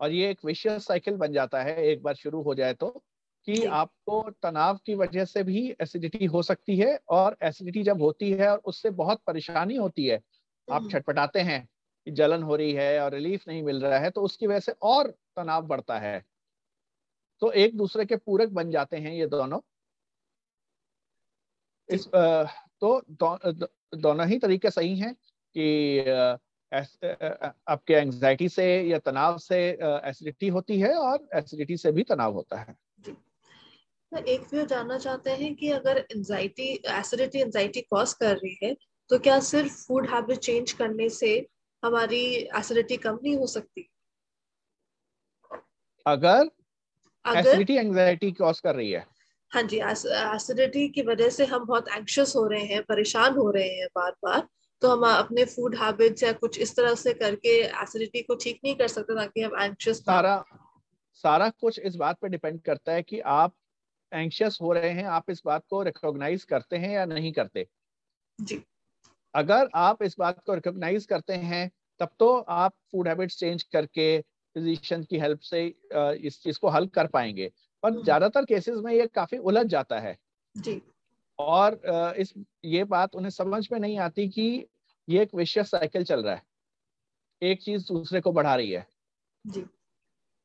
और 0.00 0.12
ये 0.12 0.30
एक 0.30 0.44
विशियस 0.44 0.86
साइकिल 0.86 1.16
बन 1.16 1.32
जाता 1.32 1.62
है 1.62 1.84
एक 1.84 2.02
बार 2.02 2.14
शुरू 2.14 2.42
हो 2.42 2.54
जाए 2.54 2.74
तो 2.74 3.04
कि 3.46 3.64
आपको 3.64 4.30
तनाव 4.42 4.78
की 4.86 4.94
वजह 4.94 5.24
से 5.24 5.42
भी 5.42 5.76
एसिडिटी 5.80 6.24
हो 6.24 6.42
सकती 6.42 6.76
है 6.76 6.98
और 7.08 7.36
एसिडिटी 7.42 7.82
जब 7.82 8.02
होती 8.02 8.30
है 8.30 8.48
और 8.48 8.58
उससे 8.64 8.90
बहुत 8.90 9.20
परेशानी 9.26 9.76
होती 9.76 10.06
है 10.06 10.16
आप 10.16 10.80
हम्म। 10.80 10.90
छटपटाते 10.90 11.40
हैं 11.40 11.68
कि 12.06 12.10
जलन 12.10 12.42
हो 12.42 12.56
रही 12.56 12.72
है 12.72 13.00
और 13.00 13.14
रिलीफ 13.14 13.48
नहीं 13.48 13.62
मिल 13.62 13.80
रहा 13.80 13.98
है 13.98 14.10
तो 14.10 14.22
उसकी 14.22 14.46
वजह 14.46 14.60
से 14.60 14.72
और 14.82 15.10
तनाव 15.36 15.66
बढ़ता 15.66 15.98
है। 15.98 16.22
तो 17.42 17.50
एक 17.52 17.76
दूसरे 17.76 18.04
के 18.04 18.16
पूरक 18.16 18.48
बन 18.48 18.70
जाते 18.70 18.96
हैं 18.96 19.12
ये 19.12 19.26
दोनों। 19.26 19.60
इस 21.88 22.06
तो 22.06 23.00
दो, 23.10 23.36
दोनों 23.96 24.26
ही 24.28 24.38
तरीके 24.38 24.70
सही 24.70 24.98
हैं 24.98 25.14
कि 25.56 25.98
आपके 26.72 27.94
एंजाइटी 27.94 28.48
से 28.48 28.66
या 28.82 28.98
तनाव 28.98 29.38
से 29.38 29.58
एसिडिटी 29.82 30.48
होती 30.48 30.78
है 30.80 30.94
और 30.96 31.28
एसिडिटी 31.34 31.76
से 31.76 31.92
भी 31.92 32.02
तनाव 32.02 32.34
होता 32.34 32.60
है। 32.60 32.76
तो 33.02 34.24
एक 34.26 34.40
व्यू 34.52 34.64
जानना 34.66 34.98
चाहते 34.98 35.30
हैं 35.32 35.54
कि 35.54 35.70
अगर 35.70 35.98
एंजाइटी 35.98 36.72
एसिडिटी 36.92 37.40
एंजाइटी 37.40 37.80
कॉज 37.90 38.12
कर 38.14 38.36
रही 38.36 38.56
है 38.62 38.74
तो 39.10 39.18
क्या 39.18 39.38
सिर्फ़ 39.40 39.72
फ़ूड 39.86 40.08
हैबिट 40.10 40.38
चेंज 40.38 40.72
करने 40.72 41.08
से 41.10 41.36
हमारी 41.82 42.24
एसिडिटी 42.58 42.96
कम 42.96 43.18
नहीं 43.22 43.36
हो 43.36 43.46
सकती? 43.46 43.88
अगर 46.06 46.50
एसिडिटी 47.24 47.76
एंजाइटी 47.76 48.30
कॉज 48.32 48.60
कर 48.60 48.74
रही 48.74 48.90
है। 48.90 49.06
हाँ 49.52 49.62
जी 49.62 49.78
एसिडिटी 49.78 50.88
की 50.88 51.02
वजह 51.02 51.28
से 51.28 51.44
हम 51.44 51.64
बहुत 51.64 51.88
एंक्शस 51.88 52.32
हो 52.36 52.46
रहे 52.46 52.64
हैं 52.64 52.82
परेशान 52.82 53.34
हो 53.34 53.50
रहे 53.50 53.68
हैं 53.68 53.86
बार 53.96 54.10
बार 54.24 54.46
तो 54.82 54.88
हम 54.88 55.04
अपने 55.06 55.44
फ़ूड 55.44 55.74
हैबिट्स 55.76 56.22
या 56.22 56.32
कुछ 56.32 56.58
इस 56.58 56.76
तरह 56.76 56.94
से 56.94 57.12
करके 57.14 57.48
एसिडिटी 57.82 58.22
को 58.22 58.34
ठीक 58.34 58.60
नहीं 58.64 58.74
कर 58.74 58.88
सकते 58.88 59.14
ताकि 59.14 59.42
हम 59.42 59.60
एंक्शस 59.62 59.98
सारा 59.98 60.44
सारा 61.24 61.48
कुछ 61.50 61.78
इस 61.78 61.96
बात 61.96 62.18
पे 62.20 62.28
डिपेंड 62.28 62.60
करता 62.60 62.92
है 62.92 63.02
कि 63.02 63.20
आप 63.20 63.54
एंक्शस 64.12 64.58
हो 64.62 64.72
रहे 64.72 64.90
हैं 64.90 65.04
आप 65.04 65.30
इस 65.30 65.42
बात 65.46 65.64
को 65.70 65.82
रिकॉग्नाइज 65.82 66.44
करते 66.44 66.76
हैं 66.76 66.90
या 66.90 67.04
नहीं 67.04 67.32
करते। 67.32 67.66
जी। 68.38 68.62
अगर 69.34 69.68
आप 69.74 70.02
इस 70.02 70.16
बात 70.18 70.42
को 70.46 70.54
रिकॉग्नाइज 70.54 71.06
करते 71.06 71.34
हैं 71.44 71.70
तब 72.00 72.08
तो 72.18 72.32
आप 72.36 72.74
फ़ूड 72.92 73.08
हैबिट्स 73.08 73.38
चेंज 73.38 73.62
करके 73.62 74.06
फिजिशियन 74.56 75.02
की 75.04 75.18
हेल्प 75.18 75.40
से 75.40 75.66
इस 76.26 76.42
चीज़ 76.42 76.58
को 76.58 76.68
हल 76.68 76.86
कर 76.86 77.06
पाएँगे। 77.06 77.50
पर 77.82 77.92
हम्म। 77.92 78.02
ज़्यादातर 78.04 78.44
केसेस 78.44 78.78
में 78.78 78.92
ये 78.94 79.06
काफ़ी 79.06 79.38
उलझ 79.38 79.66
जाता 79.66 79.98
है। 80.00 80.16
जी। 80.54 80.80
और 81.38 81.80
इस 82.18 82.32
ये 82.64 82.84
बात 82.84 83.14
उन्हें 83.14 83.30
समझ 83.30 83.68
में 83.72 83.78
नहीं 83.80 83.98
आती 83.98 84.28
कि 84.28 84.66
ये 85.08 85.22
एक 85.22 85.34
विशेष 85.34 85.66
साइकिल 85.66 86.04
चल 86.04 86.22
रहा 86.22 86.34
है। 86.34 86.42
एक 87.42 87.62
चीज़ 87.62 87.86
दूसरे 87.88 88.20
को 88.20 88.32
बढ़ा 88.32 88.54
रही 88.56 88.70
है। 88.70 88.86
जी। 89.44 89.64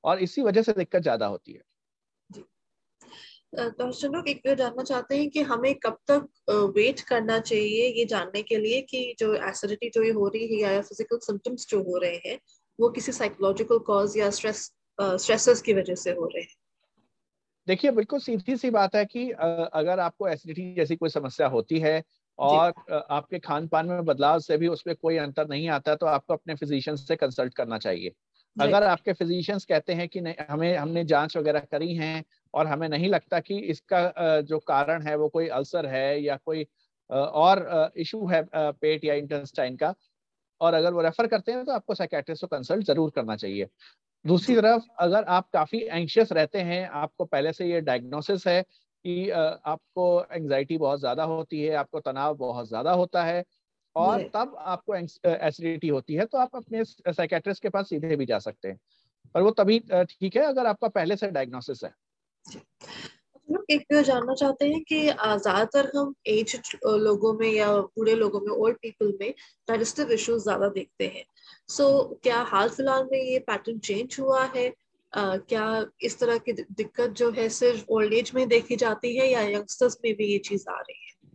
और 0.04 0.20
इसी 0.20 0.42
वजह 0.42 0.62
से 0.62 0.74
दिक्कत 0.74 1.02
ज़्यादा 1.02 1.26
होती 1.26 1.54
है। 1.54 1.62
तो 3.54 4.08
लोग 4.08 4.28
एक 4.30 4.42
जानना 4.48 4.84
चाहते 4.84 5.18
हैं 5.18 5.30
कि 5.30 5.42
हमें 5.42 5.74
कब 5.76 5.98
तक 6.12 6.28
वेट 6.76 7.00
करना 7.00 7.40
चाहिए 7.40 7.88
ये 7.90 8.06
जानने 8.06 8.42
के 8.42 8.58
लिए 8.58 8.82
कि 8.82 9.16
जो 9.20 9.34
एसिडिटी 9.50 9.90
जो 9.90 10.04
ये 10.04 10.12
हो 10.12 10.28
रही 10.28 10.48
है 10.54 10.74
या 10.74 10.82
फ़िज़िकल 10.82 11.18
सिम्टम्स 11.18 11.68
जो 11.70 11.82
हो 11.84 11.98
रहे 11.98 12.20
हैं 12.26 12.38
वो 12.80 12.90
किसी 12.90 13.12
साइकोलॉजिकल 13.12 13.80
कॉज 13.80 14.18
या 14.18 14.30
स्ट्रेस 14.30 14.72
स्ट्रेसेस 15.02 15.62
की 15.62 15.74
वजह 15.74 15.96
से 15.96 16.12
हो 16.12 16.26
रहे 16.26 16.42
हैं। 16.42 16.56
देखिए 17.68 17.92
बिल्कुल 17.92 18.20
सीधी 18.20 18.56
सी 18.58 18.70
बात 18.70 18.96
है 18.96 19.06
कि 19.06 19.30
अगर 19.32 20.00
आपको 20.00 20.28
एसिडिटी 20.28 20.74
जैसी 20.76 20.96
कोई 20.96 21.10
समस्या 21.10 21.48
होती 21.48 21.80
है 21.80 22.04
और 22.40 22.74
आपके 23.10 23.40
खान 23.40 23.68
पान 23.68 23.88
में 23.88 24.06
बदलाव 24.06 24.40
से 24.40 24.58
भी 24.58 24.68
उसमें 24.68 24.96
कोई 24.96 25.18
अंतर 25.18 25.48
नहीं 25.48 25.68
आता 25.70 25.96
तो 25.96 26.06
आपको 26.06 26.34
अपने 26.34 26.56
फिजिशियन 26.56 26.96
से 26.96 27.16
कंसल्ट 27.16 27.54
करना 27.54 27.78
चाहिए। 27.78 28.14
अगर 28.58 28.84
आपके 28.84 29.14
फिजिशियंस 29.14 29.66
कहते 29.66 29.94
हैं 29.94 30.08
कि 30.10 30.22
नहीं 30.22 30.46
हमें 30.50 30.78
हमने 30.78 31.04
जाँच 31.06 31.38
वगैरह 31.38 31.60
करी 31.72 31.96
है 31.96 32.24
और 32.54 32.68
हमें 32.68 32.88
नहीं 32.90 33.10
लगता 33.10 33.40
कि 33.40 33.58
इसका 33.60 34.42
जो 34.42 34.60
कारण 34.60 35.02
है 35.02 35.16
वो 35.16 35.28
कोई 35.30 35.48
अल्सर 35.48 35.86
है 35.86 36.22
या 36.24 36.38
कोई 36.46 36.66
और 37.10 37.92
इशू 37.98 38.26
है 38.28 38.46
पेट 38.56 39.06
या 39.06 39.14
इंटेस्टाइन 39.14 39.76
का 39.76 39.94
और 40.62 40.74
अगर 40.74 40.94
वो 40.94 41.02
रेफर 41.02 41.28
करते 41.28 41.52
हैं 41.52 41.66
तो 41.66 41.72
आपको 41.72 41.96
साइकेट्रिस्ट 41.96 42.42
को 42.42 42.48
कंसल्ट 42.48 42.86
ज़रूर 42.86 43.12
करना 43.16 43.36
चाहिए। 43.38 43.68
दूसरी 44.26 44.56
तरफ़ 44.56 44.84
अगर 45.00 45.24
आप 45.30 45.50
काफ़ी 45.54 45.82
एंशियस 45.84 46.32
रहते 46.32 46.60
हैं 46.64 46.88
आपको 46.96 47.26
पहले 47.26 47.54
से 47.54 47.68
ये 47.68 47.82
डायग्नोसिस 47.84 48.48
है 48.48 48.62
कि 48.62 49.30
आपको 49.32 50.06
एंजाइटी 50.34 50.78
बहुत 50.78 51.00
ज़्यादा 51.00 51.24
होती 51.26 51.62
है 51.64 51.74
आपको 51.76 52.00
तनाव 52.02 52.36
बहुत 52.38 52.68
ज़्यादा 52.68 52.92
होता 52.94 53.24
है 53.24 53.44
और 53.96 54.22
तब 54.34 54.56
आपको 54.60 54.96
एसिडिटी 54.96 55.88
होती 55.90 56.16
है 56.16 56.26
तो 56.26 56.38
आप 56.38 56.56
अपने 56.56 56.84
साइकेट्रिस्ट 56.86 57.64
के 57.64 57.70
पास 57.70 57.90
सीधे 57.90 58.16
भी 58.16 58.26
जा 58.26 58.40
सकते 58.40 58.68
हैं। 58.68 58.80
पर 59.36 59.42
वो 59.42 59.52
तभी 59.54 59.80
ठीक 60.12 60.36
है 60.38 60.44
अगर 60.46 60.68
आपका 60.68 60.88
पहले 60.90 61.16
से 61.18 61.30
डायग्नोसिस 61.32 61.84
है। 61.84 61.94
एक 63.72 64.02
जानना 64.02 64.34
चाहते 64.34 64.66
हैं 64.66 64.84
कि 64.84 65.02
ज़्यादातर 65.04 65.92
हम 65.96 66.16
एज 66.28 66.76
लोगों 66.86 67.34
में 67.34 67.52
या 67.52 67.78
बूढ़े 67.78 68.16
लोगों 68.16 68.40
में 68.42 68.52
ओल्ड 68.52 68.78
पीपल 68.78 69.18
में 69.22 69.34
डाइजेस्टिव 69.68 70.12
इश्यूज़ 70.12 70.44
ज़्यादा 70.44 70.68
देखते 70.68 71.08
हैं। 71.08 71.26
सो 71.68 71.84
so, 71.84 72.24
क्या 72.24 72.42
हाल 72.42 72.70
फ़िलहाल 72.70 73.08
में 73.12 73.24
ये 73.24 73.40
पैटर्न 73.40 73.80
चेंज 73.80 74.18
हुआ 74.20 74.44
है? 74.44 74.74
uh, 75.18 75.40
क्या 75.50 75.86
इस 76.02 76.20
तरह 76.20 76.38
की 76.38 76.54
दिक्कत 76.54 77.10
जो 77.10 77.32
है 77.32 77.50
सिर्फ़ 77.50 77.86
ओल्ड 77.90 78.14
एज 78.14 78.32
में 78.36 78.48
देखी 78.48 78.76
जाती 78.76 79.18
है 79.18 79.32
या 79.32 79.42
यंगस्टर्स 79.42 79.98
में 80.06 80.14
भी 80.16 80.26
ये 80.26 80.38
चीज़ 80.38 80.70
आ 80.70 80.80
रही 80.80 81.06
है? 81.06 81.32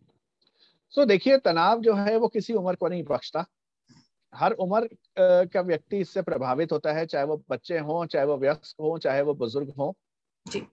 सो 0.91 1.03
so, 1.03 1.09
देखिए 1.09 1.39
तनाव 1.39 1.81
जो 1.81 1.95
है 1.95 2.17
वो 2.17 2.29
किसी 2.29 2.53
उम्र 2.53 2.75
को 2.75 2.89
नहीं 2.89 3.03
बख्शता। 3.03 3.45
हर 4.35 4.53
उम्र 4.53 4.89
का 5.47 5.61
व्यक्ति 5.61 5.99
इससे 5.99 6.23
प्रभावित 6.23 6.73
होता 6.73 6.93
है 6.93 7.07
चाहे 7.07 7.25
वो 7.25 7.45
बच्चे 7.51 7.79
हों 7.79 8.07
चाहे 8.07 8.27
वो 8.27 8.37
व्यस्क 8.37 8.81
हों 8.81 8.99
चाहे 8.99 9.23
वो 9.23 9.35
बुज़ुर्ग 9.35 9.71
हों। 9.79 9.93
जी। 10.49 10.67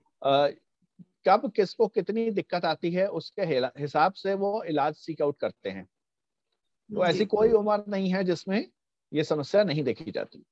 कब 1.27 1.51
किसको 1.55 1.87
कितनी 1.87 2.29
दिक्कत 2.31 2.65
आती 2.65 2.91
है 2.91 3.07
उसके 3.07 3.41
हिसाब 3.81 4.13
से 4.13 4.33
वो 4.33 4.63
इलाज 4.63 4.95
सीक 4.95 5.21
आउट 5.21 5.39
करते 5.39 5.69
हैं। 5.69 5.85
तो 5.85 7.05
ऐसी 7.05 7.25
कोई 7.25 7.51
उम्र 7.51 7.83
नहीं 7.87 8.13
है 8.13 8.23
जिसमें 8.23 8.65
ये 9.13 9.23
समस्या 9.23 9.63
नहीं 9.63 9.83
देखी 9.83 10.11
जाती। 10.11 10.45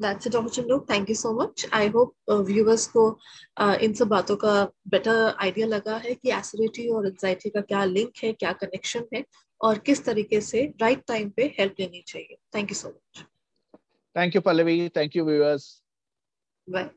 That's 0.00 0.26
it, 0.26 0.32
Dr. 0.32 0.50
Chandu. 0.50 0.84
Thank 0.86 1.08
you 1.08 1.14
so 1.14 1.32
much. 1.32 1.64
I 1.72 1.86
hope 1.86 2.14
uh, 2.28 2.42
viewers 2.42 2.86
को 2.86 3.18
uh, 3.60 3.74
इन 3.74 3.92
सब 3.94 4.08
बातों 4.08 4.36
का 4.36 4.64
बेटर 4.88 5.34
आइडिया 5.40 5.66
लगा 5.66 5.96
है 5.96 6.14
कि 6.14 6.30
एसिडिटी 6.32 6.88
और 6.88 7.06
एंजाइटी 7.06 7.50
का 7.50 7.60
क्या 7.60 7.84
लिंक 7.84 8.12
है 8.24 8.32
क्या 8.32 8.52
कनेक्शन 8.52 9.04
है 9.14 9.24
और 9.60 9.78
किस 9.78 10.04
तरीके 10.04 10.40
से 10.40 10.64
राइट 10.80 11.04
टाइम 11.08 11.30
पे 11.30 11.54
हेल्प 11.58 11.74
लेनी 11.80 12.02
चाहिए। 12.06 12.36
Thank 12.54 12.70
you 12.70 12.74
so 12.74 12.88
much 12.88 13.24
thank 14.16 14.34
you 14.34 14.40
Pallavi 14.40 14.88
thank 14.88 15.16
you 15.16 15.24
viewers 15.24 15.81
Bye. 16.68 16.90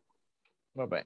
Bye 0.75 0.85
bye. 0.87 1.05